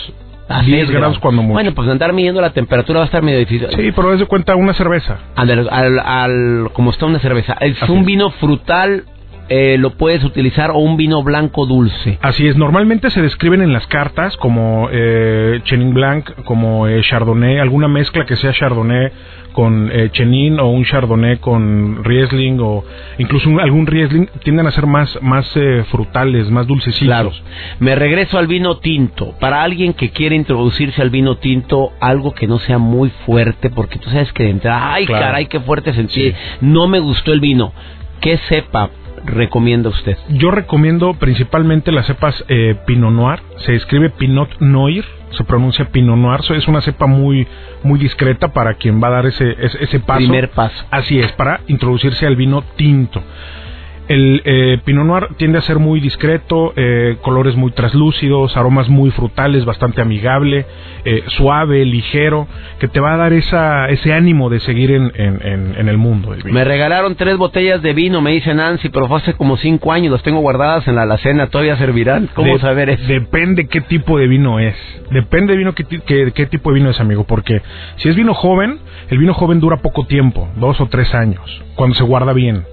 A 0.49 0.63
10 0.63 0.87
seis 0.87 0.91
grados 0.91 1.19
cuando 1.19 1.43
mucho. 1.43 1.53
Bueno, 1.55 1.73
pues 1.75 1.89
andar 1.89 2.13
midiendo 2.13 2.41
la 2.41 2.51
temperatura 2.51 3.01
va 3.01 3.05
a 3.05 3.07
estar 3.07 3.23
medio 3.23 3.39
difícil. 3.39 3.69
Sí, 3.77 3.93
pero 3.95 4.17
de 4.17 4.25
cuenta 4.27 4.57
una 4.57 4.73
cerveza. 4.73 5.19
Al, 5.37 5.69
al, 5.71 5.99
al- 5.99 6.71
como 6.73 6.91
está 6.91 7.05
una 7.07 7.19
cerveza. 7.19 7.55
Es 7.61 7.83
Así 7.83 7.93
un 7.93 8.01
es. 8.01 8.07
vino 8.07 8.31
frutal, 8.31 9.05
eh, 9.49 9.77
lo 9.79 9.91
puedes 9.91 10.23
utilizar, 10.25 10.71
o 10.71 10.79
un 10.79 10.97
vino 10.97 11.23
blanco 11.23 11.67
dulce. 11.67 12.19
Así 12.21 12.47
es, 12.47 12.57
normalmente 12.57 13.11
se 13.11 13.23
describen 13.23 13.63
en 13.63 13.73
las 13.73 13.87
cartas 13.87 14.37
como 14.37 14.89
eh, 14.93 15.61
Chenin 15.65 15.95
Blanc, 15.95 16.31
como 16.45 16.87
eh, 16.87 17.01
Chardonnay, 17.03 17.59
alguna 17.59 17.89
mezcla 17.89 18.25
que 18.27 18.37
sea 18.37 18.53
Chardonnay 18.53 19.11
con 19.53 19.91
eh, 19.93 20.11
Chenin 20.13 20.61
o 20.61 20.67
un 20.69 20.85
Chardonnay 20.85 21.39
con 21.39 22.05
Riesling 22.05 22.59
o 22.61 22.85
incluso 23.19 23.49
un- 23.51 23.59
algún 23.61 23.87
Riesling 23.87 24.29
tienden 24.45 24.67
a 24.67 24.71
ser 24.71 24.87
más 24.87 25.19
más 25.23 25.51
eh, 25.57 25.85
frutales, 25.91 26.49
más 26.51 26.67
dulcecitos. 26.67 27.07
Claro. 27.09 27.33
Me 27.81 27.95
regreso 27.97 28.39
al 28.39 28.47
vino 28.47 28.77
tinto. 28.79 29.35
Para 29.41 29.63
alguien 29.63 29.95
que 29.95 30.11
quiere 30.11 30.37
introducirse 30.37 31.03
al 31.03 31.11
vino 31.11 31.39
tinto, 31.39 31.93
algo 32.01 32.35
que 32.35 32.47
no 32.47 32.59
sea 32.59 32.79
muy 32.79 33.11
fuerte, 33.27 33.71
porque 33.71 33.99
tú 33.99 34.11
sabes 34.11 34.33
que 34.33 34.45
de 34.45 34.51
entrada, 34.51 34.93
ay 34.93 35.07
Claro. 35.07 35.25
caray, 35.25 35.47
qué 35.47 35.59
fuerte 35.61 35.93
sentí. 35.95 36.31
Sí. 36.31 36.35
No 36.61 36.87
me 36.87 37.01
gustó 37.01 37.33
el 37.33 37.41
vino. 37.41 37.73
¿Qué 38.21 38.37
cepa 38.49 38.91
recomienda 39.29 39.89
usted? 39.91 40.17
Yo 40.31 40.51
recomiendo 40.51 41.15
principalmente 41.15 41.93
las 41.93 42.07
cepas 42.07 42.45
eh, 42.49 42.77
Pinot 42.87 43.13
Noir, 43.13 43.41
se 43.65 43.75
escribe 43.77 44.11
Pinot 44.11 44.61
Noir, 44.61 45.05
se 45.31 45.45
pronuncia 45.45 45.87
Pinot 45.91 46.17
Noir, 46.17 46.43
so- 46.43 46.55
es 46.55 46.67
una 46.69 46.81
cepa 46.81 47.07
muy 47.07 47.47
muy 47.83 47.99
discreta 47.99 48.49
para 48.53 48.75
quien 48.75 49.03
va 49.03 49.09
a 49.09 49.13
dar 49.13 49.27
ese 49.27 49.55
ese, 49.61 49.85
ese 49.85 50.01
paso. 50.01 50.19
Primer 50.19 50.51
paso. 50.51 50.85
Así 50.91 51.19
es, 51.21 51.31
para 51.33 51.61
introducirse 51.69 52.27
al 52.27 52.37
vino 52.37 52.63
tinto. 52.77 53.23
El 54.09 54.41
eh, 54.47 54.79
Pinot 54.87 55.05
Noir 55.05 55.29
tiende 55.37 55.59
a 55.59 55.61
ser 55.63 55.79
muy 55.79 56.01
discreto, 56.01 56.73
eh, 56.77 57.17
colores 57.21 57.57
muy 57.57 57.73
traslúcidos, 57.73 58.57
aromas 58.57 58.89
muy 58.89 59.11
frutales, 59.11 59.67
bastante 59.67 60.01
amigable, 60.01 60.65
eh, 61.05 61.23
suave, 61.29 61.85
ligero, 61.85 62.49
que 62.81 62.89
te 62.89 63.01
va 63.01 63.13
a 63.13 63.17
dar 63.19 63.35
esa, 63.35 63.89
ese 63.91 64.15
ánimo 64.15 64.49
de 64.49 64.61
seguir 64.61 64.93
en, 64.93 65.13
en- 65.15 65.47
en- 65.47 65.75
en 65.79 65.89
el 65.91 65.99
mundo. 65.99 66.35
Me 66.47 66.65
regalaron 66.65 67.17
tres 67.17 67.37
botellas 67.37 67.83
de 67.83 67.93
vino, 67.93 68.23
me 68.23 68.31
dice 68.33 68.55
Nancy, 68.55 68.89
pero 68.89 69.09
fue 69.09 69.19
hace 69.19 69.35
como 69.35 69.59
cinco 69.59 69.93
años, 69.93 70.11
las 70.11 70.23
tengo 70.23 70.41
guardadas 70.41 70.89
en 70.89 70.95
la 70.97 71.03
alacena, 71.03 71.49
todavía 71.49 71.77
servirán. 71.77 72.29
¿Cómo 72.35 72.55
De- 72.55 72.61
saber 72.61 72.89
eso? 72.89 73.05
Depende 73.07 73.67
qué 73.69 73.83
tipo 73.83 74.19
de 74.19 74.27
vino 74.27 74.59
es. 74.59 74.75
Depende 75.11 75.53
de 75.53 75.59
vino 75.59 75.75
qué- 75.75 75.85
qué 76.35 76.47
tipo 76.47 76.71
de 76.71 76.77
vino 76.77 76.89
es, 76.91 76.99
amigo. 76.99 77.25
Porque 77.25 77.61
si 77.97 78.09
es 78.09 78.17
vino 78.17 78.33
joven, 78.33 78.79
el 79.11 79.19
vino 79.19 79.35
joven 79.35 79.61
dura 79.61 79.77
poco 79.83 80.07
tiempo, 80.07 80.49
dos 80.57 80.81
o 80.81 80.87
tres 80.87 81.15
años, 81.15 81.63
cuando 81.75 81.95
se 81.95 82.05
guarda 82.05 82.33
bien. 82.33 82.65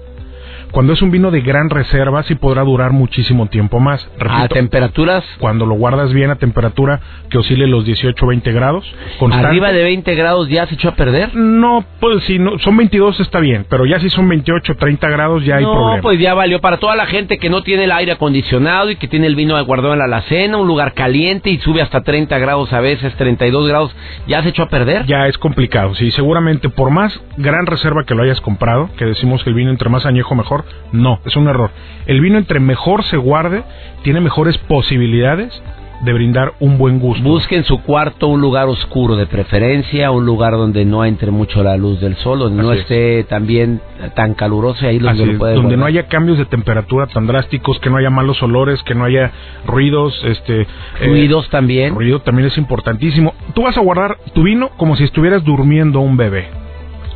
Cuando 0.76 0.92
es 0.92 1.00
un 1.00 1.10
vino 1.10 1.30
de 1.30 1.40
gran 1.40 1.70
reserva, 1.70 2.22
sí 2.24 2.34
podrá 2.34 2.62
durar 2.62 2.92
muchísimo 2.92 3.46
tiempo 3.46 3.80
más. 3.80 4.06
A 4.20 4.24
Repito, 4.24 4.54
temperaturas 4.56 5.24
cuando 5.38 5.64
lo 5.64 5.74
guardas 5.74 6.12
bien 6.12 6.30
a 6.30 6.34
temperatura 6.36 7.00
que 7.30 7.38
oscile 7.38 7.66
los 7.66 7.86
18 7.86 8.22
o 8.22 8.28
20 8.28 8.52
grados. 8.52 8.84
constante. 9.18 9.46
arriba 9.46 9.72
de 9.72 9.82
20 9.82 10.14
grados 10.14 10.50
ya 10.50 10.66
se 10.66 10.74
echó 10.74 10.90
a 10.90 10.94
perder. 10.94 11.34
No, 11.34 11.82
pues 11.98 12.22
si 12.24 12.38
no, 12.38 12.58
son 12.58 12.76
22 12.76 13.20
está 13.20 13.40
bien, 13.40 13.64
pero 13.70 13.86
ya 13.86 13.98
si 14.00 14.10
son 14.10 14.28
28 14.28 14.74
o 14.74 14.76
30 14.76 15.08
grados 15.08 15.46
ya 15.46 15.56
hay 15.56 15.64
no, 15.64 15.72
problema. 15.72 16.02
pues 16.02 16.18
ya 16.18 16.34
valió. 16.34 16.60
Para 16.60 16.76
toda 16.76 16.94
la 16.94 17.06
gente 17.06 17.38
que 17.38 17.48
no 17.48 17.62
tiene 17.62 17.84
el 17.84 17.92
aire 17.92 18.12
acondicionado 18.12 18.90
y 18.90 18.96
que 18.96 19.08
tiene 19.08 19.28
el 19.28 19.34
vino 19.34 19.56
guardado 19.64 19.94
en 19.94 20.00
la 20.00 20.04
alacena, 20.04 20.58
un 20.58 20.68
lugar 20.68 20.92
caliente 20.92 21.48
y 21.48 21.56
sube 21.56 21.80
hasta 21.80 22.02
30 22.02 22.36
grados 22.36 22.70
a 22.74 22.80
veces, 22.80 23.14
32 23.14 23.66
grados, 23.66 23.96
¿ya 24.28 24.42
se 24.42 24.50
echó 24.50 24.64
a 24.64 24.68
perder? 24.68 25.06
ya 25.06 25.26
es 25.26 25.38
complicado. 25.38 25.94
Sí, 25.94 26.10
seguramente 26.10 26.68
por 26.68 26.90
más 26.90 27.18
gran 27.38 27.64
reserva 27.64 28.04
que 28.04 28.14
lo 28.14 28.24
hayas 28.24 28.42
comprado, 28.42 28.90
que 28.98 29.06
decimos 29.06 29.42
que 29.42 29.48
el 29.48 29.56
vino 29.56 29.70
entre 29.70 29.88
más 29.88 30.04
añejo 30.04 30.34
mejor, 30.34 30.65
no, 30.92 31.20
es 31.24 31.36
un 31.36 31.48
error. 31.48 31.70
El 32.06 32.20
vino 32.20 32.38
entre 32.38 32.60
mejor 32.60 33.04
se 33.04 33.16
guarde, 33.16 33.62
tiene 34.02 34.20
mejores 34.20 34.56
posibilidades 34.58 35.62
de 36.02 36.12
brindar 36.12 36.52
un 36.60 36.78
buen 36.78 36.98
gusto. 36.98 37.22
Busque 37.22 37.56
en 37.56 37.64
su 37.64 37.82
cuarto 37.82 38.28
un 38.28 38.40
lugar 38.40 38.68
oscuro 38.68 39.16
de 39.16 39.26
preferencia, 39.26 40.10
un 40.10 40.26
lugar 40.26 40.52
donde 40.52 40.84
no 40.84 41.04
entre 41.04 41.30
mucho 41.30 41.62
la 41.62 41.76
luz 41.76 42.00
del 42.00 42.16
sol, 42.16 42.38
donde 42.38 42.62
no 42.62 42.72
es. 42.72 42.80
esté 42.80 43.24
también 43.24 43.80
tan 44.14 44.34
caluroso 44.34 44.84
y 44.84 44.88
ahí 44.88 44.98
donde 44.98 45.22
Así 45.22 45.32
lo 45.32 45.46
es, 45.48 45.76
no 45.76 45.86
haya 45.86 46.06
cambios 46.08 46.38
de 46.38 46.44
temperatura 46.44 47.06
tan 47.06 47.26
drásticos, 47.26 47.78
que 47.80 47.90
no 47.90 47.96
haya 47.96 48.10
malos 48.10 48.42
olores, 48.42 48.82
que 48.82 48.94
no 48.94 49.04
haya 49.04 49.32
ruidos, 49.66 50.22
este 50.24 50.62
eh, 50.62 50.66
ruidos 51.06 51.48
también. 51.50 51.94
ruido 51.94 52.20
también 52.20 52.48
es 52.48 52.58
importantísimo. 52.58 53.34
Tú 53.54 53.62
vas 53.62 53.76
a 53.76 53.80
guardar 53.80 54.18
tu 54.34 54.42
vino 54.42 54.70
como 54.76 54.96
si 54.96 55.04
estuvieras 55.04 55.44
durmiendo 55.44 56.00
un 56.00 56.16
bebé, 56.16 56.48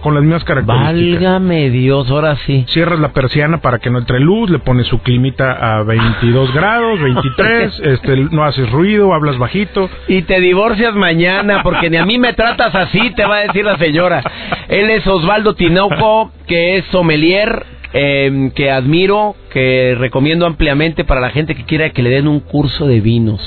con 0.01 0.15
las 0.15 0.23
mismas 0.23 0.45
características. 0.45 0.95
Válgame 0.95 1.71
Dios, 1.71 2.11
ahora 2.11 2.37
sí. 2.47 2.65
Cierras 2.69 2.99
la 2.99 3.13
persiana 3.13 3.59
para 3.59 3.79
que 3.79 3.91
no 3.91 3.99
entre 3.99 4.21
luz, 4.21 4.51
le 4.51 4.59
pones 4.59 4.87
su 4.87 5.01
climita 5.01 5.79
a 5.79 5.83
22 5.83 6.53
grados, 6.55 7.01
23, 7.01 7.81
este, 7.85 8.17
no 8.31 8.45
haces 8.45 8.71
ruido, 8.71 9.15
hablas 9.15 9.39
bajito. 9.39 9.89
Y 10.09 10.23
te 10.23 10.41
divorcias 10.41 10.95
mañana 10.95 11.63
porque 11.63 11.91
ni 11.91 11.97
a 11.97 12.05
mí 12.05 12.19
me 12.19 12.33
tratas 12.33 12.75
así, 12.75 13.11
te 13.15 13.25
va 13.25 13.37
a 13.37 13.41
decir 13.41 13.65
la 13.65 13.77
señora. 13.79 14.23
Él 14.69 14.91
es 14.91 15.07
Osvaldo 15.07 15.55
Tinoco, 15.55 16.33
que 16.47 16.79
es 16.79 16.85
sommelier, 16.87 17.65
eh, 17.93 18.51
que 18.55 18.71
admiro, 18.71 19.35
que 19.53 19.95
recomiendo 19.99 20.47
ampliamente 20.47 21.05
para 21.05 21.21
la 21.21 21.31
gente 21.31 21.55
que 21.55 21.65
quiera 21.65 21.91
que 21.91 22.03
le 22.03 22.11
den 22.11 22.29
un 22.29 22.41
curso 22.41 22.87
de 22.87 23.01
vinos. 23.01 23.41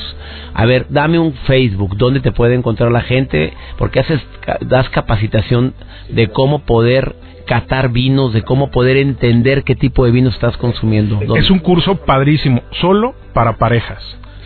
A 0.54 0.66
ver, 0.66 0.86
dame 0.90 1.18
un 1.20 1.34
Facebook, 1.34 1.98
¿dónde 1.98 2.20
te 2.20 2.32
puede 2.32 2.56
encontrar 2.56 2.92
la 2.92 3.02
gente? 3.02 3.54
Porque 3.78 4.00
haces, 4.02 4.22
das 4.62 4.90
capacitación 4.90 5.74
de 6.10 6.28
cómo 6.28 6.60
poder 6.60 7.16
catar 7.46 7.90
vinos, 7.90 8.34
de 8.34 8.42
cómo 8.44 8.70
poder 8.72 8.98
entender 8.98 9.64
qué 9.64 9.76
tipo 9.76 10.06
de 10.06 10.12
vino 10.12 10.30
estás 10.30 10.56
consumiendo. 10.58 11.16
¿Dónde? 11.26 11.40
Es 11.40 11.50
un 11.50 11.60
curso 11.60 11.96
padrísimo, 12.06 12.62
solo 12.72 13.16
para 13.34 13.58
parejas. 13.58 14.02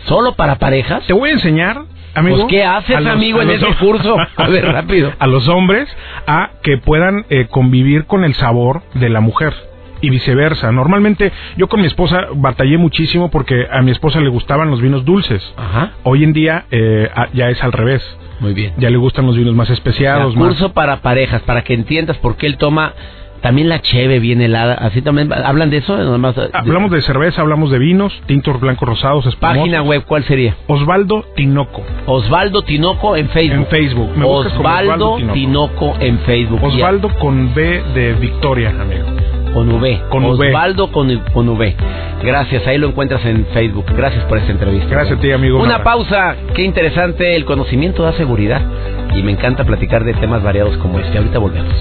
¿Solo 0.06 0.34
para 0.34 0.56
parejas? 0.58 1.06
Te 1.06 1.12
voy 1.12 1.28
a 1.30 1.32
enseñar, 1.34 1.82
amigo. 2.14 2.36
Pues, 2.38 2.48
¿qué 2.48 2.64
haces, 2.64 3.00
los- 3.00 3.12
amigo, 3.12 3.42
en 3.42 3.48
los- 3.48 3.62
ese 3.62 3.74
curso? 3.76 4.16
A 4.36 4.48
ver, 4.48 4.64
rápido. 4.64 5.12
A 5.18 5.26
los 5.26 5.46
hombres 5.48 5.88
a 6.26 6.52
que 6.62 6.78
puedan 6.78 7.26
eh, 7.30 7.46
convivir 7.50 8.06
con 8.06 8.24
el 8.24 8.34
sabor 8.34 8.82
de 8.94 9.08
la 9.10 9.20
mujer. 9.20 9.52
Y 10.00 10.10
viceversa. 10.10 10.70
Normalmente 10.72 11.32
yo 11.56 11.68
con 11.68 11.80
mi 11.80 11.86
esposa 11.86 12.28
batallé 12.34 12.78
muchísimo 12.78 13.30
porque 13.30 13.66
a 13.70 13.82
mi 13.82 13.90
esposa 13.90 14.20
le 14.20 14.28
gustaban 14.28 14.70
los 14.70 14.80
vinos 14.80 15.04
dulces. 15.04 15.42
Ajá. 15.56 15.92
Hoy 16.04 16.24
en 16.24 16.32
día 16.32 16.66
eh, 16.70 17.08
ya 17.34 17.48
es 17.50 17.62
al 17.62 17.72
revés. 17.72 18.02
Muy 18.40 18.54
bien. 18.54 18.72
Ya 18.76 18.90
le 18.90 18.96
gustan 18.96 19.26
los 19.26 19.36
vinos 19.36 19.54
más 19.54 19.68
especiados. 19.70 20.36
más- 20.36 20.48
curso 20.48 20.72
para 20.72 21.00
parejas, 21.02 21.42
para 21.42 21.62
que 21.62 21.74
entiendas 21.74 22.16
por 22.18 22.36
qué 22.36 22.46
él 22.46 22.56
toma 22.56 22.92
también 23.40 23.68
la 23.68 23.80
cheve 23.80 24.18
bien 24.20 24.40
helada. 24.40 24.74
Así 24.74 25.00
también 25.02 25.32
hablan 25.32 25.70
de 25.70 25.78
eso. 25.78 25.96
Nada 25.96 26.18
más, 26.18 26.36
Hablamos 26.52 26.90
de 26.92 27.02
cerveza, 27.02 27.40
hablamos 27.40 27.70
de 27.70 27.78
vinos, 27.78 28.12
tintos 28.26 28.60
blancos 28.60 28.88
rosados, 28.88 29.26
espumosos. 29.26 29.58
página 29.60 29.82
web. 29.82 30.04
¿Cuál 30.06 30.24
sería? 30.24 30.56
Osvaldo 30.68 31.24
Tinoco. 31.36 31.82
Osvaldo 32.06 32.62
Tinoco 32.62 33.16
en 33.16 33.28
Facebook. 33.30 33.56
En 33.58 33.66
Facebook. 33.66 34.10
Me 34.16 34.24
Osvaldo 34.24 35.12
Osvaldo 35.14 35.32
Tinoco. 35.34 35.96
en 36.00 36.18
Facebook. 36.20 36.62
Osvaldo 36.64 37.08
con 37.18 37.54
B 37.54 37.82
de 37.94 38.12
Victoria, 38.14 38.70
amigo. 38.70 39.06
Con 39.52 39.68
V. 39.72 40.02
Con 40.10 40.24
V. 40.24 40.48
Osvaldo 40.48 40.92
con, 40.92 41.18
con 41.32 41.48
V. 41.48 41.76
Gracias. 42.22 42.66
Ahí 42.66 42.78
lo 42.78 42.88
encuentras 42.88 43.24
en 43.24 43.46
Facebook. 43.46 43.86
Gracias 43.96 44.24
por 44.24 44.38
esta 44.38 44.52
entrevista. 44.52 44.88
Gracias 44.88 45.18
a 45.18 45.20
ti, 45.20 45.30
amigo. 45.32 45.58
Un 45.58 45.66
Una 45.66 45.82
pausa. 45.82 46.36
Qué 46.54 46.62
interesante. 46.62 47.36
El 47.36 47.44
conocimiento 47.44 48.02
da 48.02 48.12
seguridad. 48.12 48.62
Y 49.14 49.22
me 49.22 49.32
encanta 49.32 49.64
platicar 49.64 50.04
de 50.04 50.14
temas 50.14 50.42
variados 50.42 50.76
como 50.78 50.98
este. 50.98 51.18
Ahorita 51.18 51.38
volvemos. 51.38 51.74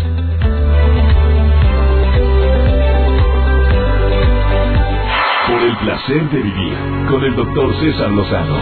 Por 5.47 5.62
el 5.62 5.67
el 5.67 5.77
placer 5.77 6.30
de 6.30 6.41
vivir 6.41 6.73
con 7.10 7.23
el 7.23 7.36
doctor 7.36 7.75
César 7.80 8.12
Lozano. 8.12 8.58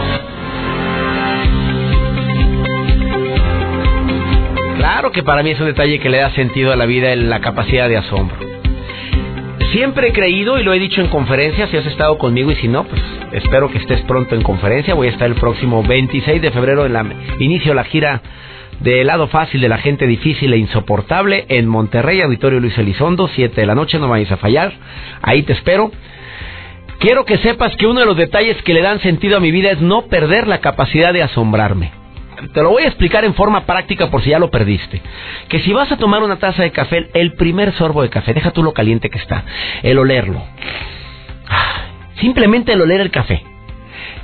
Claro 4.76 5.12
que 5.12 5.22
para 5.22 5.42
mí 5.42 5.50
es 5.50 5.60
un 5.60 5.66
detalle 5.66 5.98
que 6.00 6.08
le 6.08 6.18
da 6.18 6.30
sentido 6.32 6.72
a 6.72 6.76
la 6.76 6.86
vida 6.86 7.12
en 7.12 7.30
la 7.30 7.40
capacidad 7.40 7.88
de 7.88 7.96
asombro. 7.96 8.45
Siempre 9.72 10.08
he 10.08 10.12
creído 10.12 10.58
y 10.58 10.62
lo 10.62 10.72
he 10.72 10.78
dicho 10.78 11.00
en 11.00 11.08
conferencias, 11.08 11.70
si 11.70 11.76
has 11.76 11.86
estado 11.86 12.18
conmigo 12.18 12.50
y 12.50 12.56
si 12.56 12.68
no, 12.68 12.84
pues 12.84 13.02
espero 13.32 13.70
que 13.70 13.78
estés 13.78 14.00
pronto 14.02 14.34
en 14.34 14.42
conferencia. 14.42 14.94
Voy 14.94 15.08
a 15.08 15.10
estar 15.10 15.28
el 15.28 15.34
próximo 15.34 15.82
26 15.82 16.40
de 16.40 16.50
febrero 16.50 16.86
en 16.86 16.92
la 16.92 17.04
inicio 17.38 17.74
la 17.74 17.84
gira 17.84 18.22
de 18.80 19.04
lado 19.04 19.26
fácil 19.28 19.60
de 19.60 19.68
la 19.68 19.78
gente 19.78 20.06
difícil 20.06 20.52
e 20.52 20.58
insoportable 20.58 21.46
en 21.48 21.66
Monterrey, 21.66 22.20
Auditorio 22.20 22.60
Luis 22.60 22.76
Elizondo, 22.78 23.28
7 23.28 23.60
de 23.60 23.66
la 23.66 23.74
noche, 23.74 23.98
no 23.98 24.08
vayas 24.08 24.32
a 24.32 24.36
fallar. 24.36 24.72
Ahí 25.22 25.42
te 25.42 25.52
espero. 25.52 25.90
Quiero 26.98 27.24
que 27.24 27.38
sepas 27.38 27.76
que 27.76 27.86
uno 27.86 28.00
de 28.00 28.06
los 28.06 28.16
detalles 28.16 28.60
que 28.62 28.74
le 28.74 28.82
dan 28.82 29.00
sentido 29.00 29.36
a 29.36 29.40
mi 29.40 29.50
vida 29.50 29.70
es 29.70 29.80
no 29.80 30.06
perder 30.06 30.46
la 30.46 30.60
capacidad 30.60 31.12
de 31.12 31.22
asombrarme. 31.22 32.05
Te 32.52 32.62
lo 32.62 32.70
voy 32.70 32.84
a 32.84 32.88
explicar 32.88 33.24
en 33.24 33.34
forma 33.34 33.64
práctica 33.64 34.10
por 34.10 34.22
si 34.22 34.30
ya 34.30 34.38
lo 34.38 34.50
perdiste. 34.50 35.00
Que 35.48 35.60
si 35.60 35.72
vas 35.72 35.90
a 35.90 35.96
tomar 35.96 36.22
una 36.22 36.38
taza 36.38 36.62
de 36.62 36.70
café, 36.70 37.08
el 37.14 37.34
primer 37.34 37.72
sorbo 37.72 38.02
de 38.02 38.10
café, 38.10 38.34
deja 38.34 38.50
tú 38.50 38.62
lo 38.62 38.72
caliente 38.72 39.10
que 39.10 39.18
está, 39.18 39.44
el 39.82 39.98
olerlo. 39.98 40.42
Simplemente 42.20 42.72
el 42.72 42.80
oler 42.80 43.00
el 43.00 43.10
café. 43.10 43.42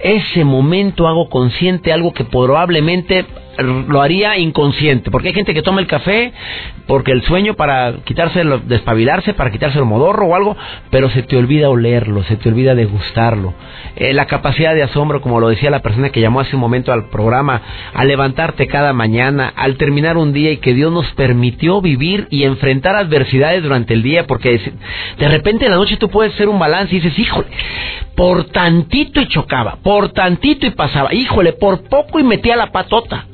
Ese 0.00 0.44
momento 0.44 1.06
hago 1.06 1.28
consciente 1.28 1.92
algo 1.92 2.12
que 2.12 2.24
probablemente 2.24 3.24
lo 3.58 4.00
haría 4.00 4.38
inconsciente, 4.38 5.10
porque 5.10 5.28
hay 5.28 5.34
gente 5.34 5.54
que 5.54 5.62
toma 5.62 5.80
el 5.80 5.86
café 5.86 6.32
porque 6.86 7.12
el 7.12 7.22
sueño 7.22 7.54
para 7.54 7.94
quitarse, 8.04 8.42
despabilarse, 8.66 9.34
para 9.34 9.50
quitarse 9.50 9.78
el 9.78 9.84
modorro 9.84 10.26
o 10.26 10.34
algo, 10.34 10.56
pero 10.90 11.10
se 11.10 11.22
te 11.22 11.36
olvida 11.36 11.70
olerlo, 11.70 12.22
se 12.24 12.36
te 12.36 12.48
olvida 12.48 12.74
degustarlo. 12.74 13.54
Eh, 13.96 14.12
la 14.12 14.26
capacidad 14.26 14.74
de 14.74 14.82
asombro, 14.82 15.20
como 15.20 15.40
lo 15.40 15.48
decía 15.48 15.70
la 15.70 15.80
persona 15.80 16.10
que 16.10 16.20
llamó 16.20 16.40
hace 16.40 16.56
un 16.56 16.60
momento 16.60 16.92
al 16.92 17.08
programa, 17.08 17.62
al 17.94 18.08
levantarte 18.08 18.66
cada 18.66 18.92
mañana, 18.92 19.52
al 19.54 19.76
terminar 19.76 20.16
un 20.16 20.32
día 20.32 20.50
y 20.50 20.58
que 20.58 20.74
Dios 20.74 20.92
nos 20.92 21.10
permitió 21.12 21.80
vivir 21.80 22.26
y 22.30 22.44
enfrentar 22.44 22.96
adversidades 22.96 23.62
durante 23.62 23.94
el 23.94 24.02
día, 24.02 24.26
porque 24.26 24.60
de 25.18 25.28
repente 25.28 25.66
en 25.66 25.72
la 25.72 25.78
noche 25.78 25.96
tú 25.96 26.08
puedes 26.08 26.34
hacer 26.34 26.48
un 26.48 26.58
balance 26.58 26.94
y 26.94 27.00
dices, 27.00 27.18
híjole, 27.18 27.48
por 28.16 28.44
tantito 28.44 29.20
y 29.20 29.28
chocaba, 29.28 29.76
por 29.82 30.10
tantito 30.10 30.66
y 30.66 30.70
pasaba, 30.70 31.14
híjole, 31.14 31.52
por 31.52 31.84
poco 31.84 32.18
y 32.18 32.24
metía 32.24 32.56
la 32.56 32.72
patota 32.72 33.26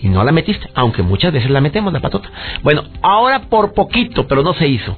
y 0.00 0.08
no 0.08 0.24
la 0.24 0.32
metiste, 0.32 0.68
aunque 0.74 1.02
muchas 1.02 1.32
veces 1.32 1.50
la 1.50 1.60
metemos 1.60 1.92
la 1.92 2.00
patota. 2.00 2.30
Bueno, 2.62 2.84
ahora 3.02 3.42
por 3.48 3.74
poquito, 3.74 4.26
pero 4.26 4.42
no 4.42 4.54
se 4.54 4.68
hizo. 4.68 4.96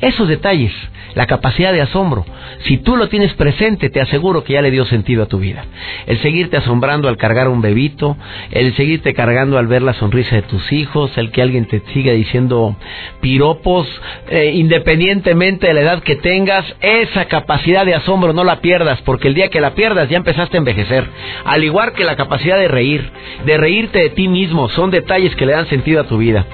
Esos 0.00 0.28
detalles, 0.28 0.72
la 1.14 1.26
capacidad 1.26 1.72
de 1.72 1.82
asombro, 1.82 2.24
si 2.64 2.78
tú 2.78 2.96
lo 2.96 3.08
tienes 3.08 3.34
presente, 3.34 3.90
te 3.90 4.00
aseguro 4.00 4.44
que 4.44 4.54
ya 4.54 4.62
le 4.62 4.70
dio 4.70 4.86
sentido 4.86 5.24
a 5.24 5.26
tu 5.26 5.38
vida. 5.38 5.64
El 6.06 6.18
seguirte 6.22 6.56
asombrando 6.56 7.08
al 7.08 7.18
cargar 7.18 7.48
un 7.48 7.60
bebito, 7.60 8.16
el 8.50 8.74
seguirte 8.76 9.12
cargando 9.12 9.58
al 9.58 9.66
ver 9.66 9.82
la 9.82 9.92
sonrisa 9.92 10.36
de 10.36 10.42
tus 10.42 10.72
hijos, 10.72 11.16
el 11.18 11.30
que 11.30 11.42
alguien 11.42 11.66
te 11.66 11.82
siga 11.92 12.12
diciendo 12.12 12.76
piropos, 13.20 13.86
eh, 14.30 14.52
independientemente 14.54 15.66
de 15.66 15.74
la 15.74 15.82
edad 15.82 16.02
que 16.02 16.16
tengas, 16.16 16.64
esa 16.80 17.26
capacidad 17.26 17.84
de 17.84 17.94
asombro 17.94 18.32
no 18.32 18.44
la 18.44 18.60
pierdas, 18.60 19.02
porque 19.02 19.28
el 19.28 19.34
día 19.34 19.48
que 19.48 19.60
la 19.60 19.74
pierdas 19.74 20.08
ya 20.08 20.16
empezaste 20.16 20.56
a 20.56 20.58
envejecer. 20.58 21.04
Al 21.44 21.62
igual 21.62 21.92
que 21.92 22.04
la 22.04 22.16
capacidad 22.16 22.56
de 22.56 22.68
reír, 22.68 23.10
de 23.44 23.58
reírte 23.58 23.98
de 23.98 24.10
ti 24.10 24.28
mismo, 24.28 24.70
son 24.70 24.90
detalles 24.90 25.36
que 25.36 25.44
le 25.44 25.52
dan 25.52 25.68
sentido 25.68 26.00
a 26.00 26.04
tu 26.04 26.16
vida. 26.16 26.46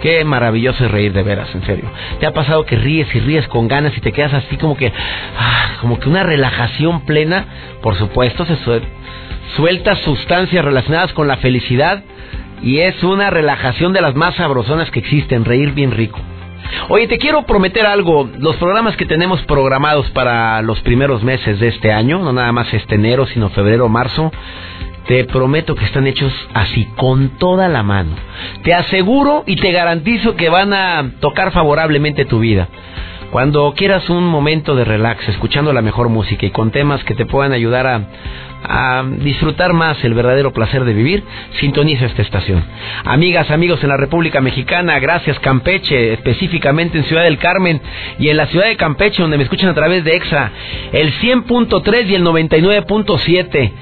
Qué 0.00 0.24
maravilloso 0.24 0.84
es 0.84 0.90
reír 0.90 1.12
de 1.12 1.22
veras, 1.22 1.48
en 1.54 1.64
serio. 1.64 1.90
¿Te 2.20 2.26
ha 2.26 2.32
pasado 2.32 2.64
que 2.64 2.76
ríes 2.76 3.12
y 3.14 3.20
ríes 3.20 3.48
con 3.48 3.68
ganas 3.68 3.96
y 3.96 4.00
te 4.00 4.12
quedas 4.12 4.34
así 4.34 4.56
como 4.56 4.76
que, 4.76 4.92
ah, 5.38 5.76
como 5.80 5.98
que 5.98 6.08
una 6.08 6.22
relajación 6.22 7.00
plena? 7.02 7.46
Por 7.82 7.96
supuesto, 7.96 8.44
se 8.44 8.56
suelta 9.56 9.96
sustancias 9.96 10.64
relacionadas 10.64 11.12
con 11.12 11.28
la 11.28 11.38
felicidad 11.38 12.02
y 12.62 12.78
es 12.80 13.02
una 13.02 13.30
relajación 13.30 13.92
de 13.92 14.00
las 14.00 14.14
más 14.14 14.34
sabrosonas 14.36 14.90
que 14.90 15.00
existen, 15.00 15.44
reír 15.44 15.72
bien 15.72 15.92
rico. 15.92 16.20
Oye, 16.88 17.06
te 17.06 17.18
quiero 17.18 17.42
prometer 17.42 17.86
algo. 17.86 18.28
Los 18.38 18.56
programas 18.56 18.96
que 18.96 19.06
tenemos 19.06 19.42
programados 19.42 20.10
para 20.10 20.62
los 20.62 20.80
primeros 20.80 21.22
meses 21.22 21.60
de 21.60 21.68
este 21.68 21.92
año, 21.92 22.18
no 22.18 22.32
nada 22.32 22.52
más 22.52 22.72
este 22.74 22.96
enero, 22.96 23.26
sino 23.26 23.50
febrero, 23.50 23.88
marzo, 23.88 24.32
te 25.06 25.24
prometo 25.24 25.74
que 25.74 25.84
están 25.84 26.06
hechos 26.06 26.32
así, 26.54 26.86
con 26.96 27.38
toda 27.38 27.68
la 27.68 27.82
mano. 27.82 28.16
Te 28.62 28.74
aseguro 28.74 29.44
y 29.46 29.56
te 29.56 29.72
garantizo 29.72 30.36
que 30.36 30.48
van 30.48 30.72
a 30.72 31.12
tocar 31.20 31.52
favorablemente 31.52 32.24
tu 32.24 32.40
vida. 32.40 32.68
Cuando 33.30 33.72
quieras 33.76 34.08
un 34.08 34.24
momento 34.24 34.74
de 34.76 34.84
relax, 34.84 35.28
escuchando 35.28 35.72
la 35.72 35.82
mejor 35.82 36.08
música 36.08 36.46
y 36.46 36.50
con 36.50 36.70
temas 36.70 37.02
que 37.04 37.14
te 37.14 37.26
puedan 37.26 37.52
ayudar 37.52 37.86
a, 37.86 38.00
a 38.62 39.04
disfrutar 39.18 39.72
más 39.72 40.02
el 40.04 40.14
verdadero 40.14 40.52
placer 40.52 40.84
de 40.84 40.94
vivir, 40.94 41.24
sintoniza 41.60 42.06
esta 42.06 42.22
estación. 42.22 42.64
Amigas, 43.04 43.50
amigos 43.50 43.82
en 43.82 43.90
la 43.90 43.96
República 43.96 44.40
Mexicana, 44.40 44.98
gracias 45.00 45.38
Campeche, 45.40 46.14
específicamente 46.14 46.98
en 46.98 47.04
Ciudad 47.04 47.24
del 47.24 47.38
Carmen 47.38 47.80
y 48.18 48.28
en 48.28 48.36
la 48.36 48.46
ciudad 48.46 48.66
de 48.66 48.76
Campeche, 48.76 49.22
donde 49.22 49.38
me 49.38 49.44
escuchan 49.44 49.70
a 49.70 49.74
través 49.74 50.04
de 50.04 50.12
EXA, 50.12 50.50
el 50.92 51.12
100.3 51.14 52.06
y 52.06 52.14
el 52.14 52.24
99.7. 52.24 53.72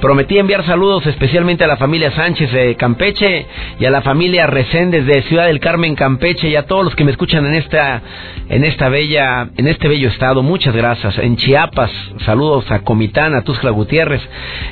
Prometí 0.00 0.38
enviar 0.38 0.64
saludos 0.64 1.06
especialmente 1.06 1.62
a 1.62 1.66
la 1.66 1.76
familia 1.76 2.10
Sánchez 2.12 2.50
de 2.52 2.74
Campeche 2.76 3.46
y 3.78 3.84
a 3.84 3.90
la 3.90 4.00
familia 4.00 4.46
Reséndez 4.46 5.04
de 5.04 5.20
Ciudad 5.24 5.44
del 5.44 5.60
Carmen 5.60 5.94
Campeche 5.94 6.48
y 6.48 6.56
a 6.56 6.64
todos 6.66 6.84
los 6.84 6.94
que 6.96 7.04
me 7.04 7.10
escuchan 7.10 7.44
en 7.44 7.54
esta 7.54 8.00
en 8.48 8.64
esta 8.64 8.88
bella 8.88 9.50
en 9.58 9.68
este 9.68 9.88
bello 9.88 10.08
estado. 10.08 10.42
Muchas 10.42 10.74
gracias. 10.74 11.18
En 11.18 11.36
Chiapas, 11.36 11.90
saludos 12.24 12.70
a 12.70 12.78
Comitán, 12.78 13.34
a 13.34 13.42
Tuxtla 13.42 13.72
Gutiérrez, 13.72 14.22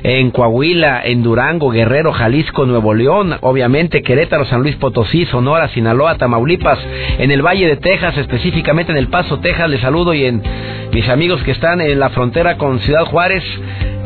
en 0.03 0.31
Coahuila, 0.31 1.03
en 1.05 1.23
Durango, 1.23 1.69
Guerrero, 1.69 2.11
Jalisco, 2.15 2.65
Nuevo 2.65 2.95
León, 2.95 3.37
obviamente 3.43 4.03
Querétaro, 4.03 4.47
San 4.47 4.63
Luis 4.63 4.77
Potosí, 4.77 5.27
Sonora, 5.27 5.69
Sinaloa, 5.69 6.17
Tamaulipas, 6.17 6.79
en 7.19 7.31
el 7.31 7.43
Valle 7.43 7.67
de 7.67 7.77
Texas, 7.77 8.17
específicamente 8.17 8.93
en 8.93 8.99
El 8.99 9.09
Paso, 9.09 9.41
Texas, 9.41 9.69
les 9.69 9.83
saludo. 9.83 10.15
Y 10.15 10.25
en 10.25 10.43
mis 10.91 11.07
amigos 11.11 11.43
que 11.43 11.51
están 11.51 11.83
en 11.83 12.01
la 12.01 12.09
frontera 12.09 12.57
con 12.57 12.81
Ciudad 12.81 13.05
Juárez, 13.05 13.45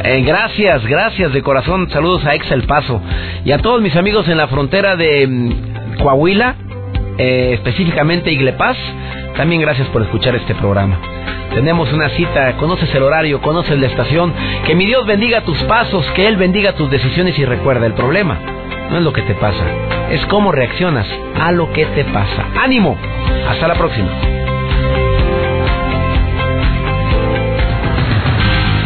eh, 0.05 0.23
gracias, 0.27 0.85
gracias 0.85 1.12
de 1.13 1.43
corazón. 1.43 1.91
Saludos 1.91 2.25
a 2.25 2.35
Ex 2.35 2.51
El 2.51 2.63
Paso 2.63 3.03
y 3.45 3.53
a 3.53 3.59
todos 3.59 3.83
mis 3.83 3.95
amigos 3.97 4.27
en 4.29 4.39
la 4.39 4.49
frontera 4.49 4.97
de 4.97 5.27
mm, 5.27 5.99
Coahuila, 6.03 6.55
eh, 7.19 7.51
específicamente 7.53 8.33
Iglepaz. 8.33 8.79
También 9.37 9.61
gracias 9.61 9.89
por 9.89 10.01
escuchar 10.01 10.35
este 10.37 10.55
programa. 10.55 10.99
Tenemos 11.53 11.93
una 11.93 12.09
cita, 12.09 12.57
conoces 12.57 12.95
el 12.95 13.03
horario, 13.03 13.43
conoces 13.43 13.79
la 13.79 13.89
estación. 13.89 14.33
Que 14.65 14.75
mi 14.75 14.87
Dios 14.87 15.05
bendiga 15.07 15.43
tus 15.43 15.63
pasos, 15.65 16.05
que 16.13 16.27
Él 16.27 16.37
bendiga 16.37 16.73
tus 16.73 16.91
decisiones 16.91 17.39
y 17.39 17.45
recuerda, 17.45 17.85
el 17.85 17.93
problema 17.93 18.39
no 18.91 18.97
es 18.97 19.05
lo 19.05 19.13
que 19.13 19.23
te 19.23 19.35
pasa, 19.35 19.65
es 20.11 20.25
cómo 20.27 20.51
reaccionas 20.51 21.07
a 21.39 21.53
lo 21.53 21.73
que 21.73 21.85
te 21.85 22.05
pasa. 22.07 22.47
Ánimo, 22.59 22.97
hasta 23.49 23.69
la 23.69 23.75
próxima. 23.75 24.42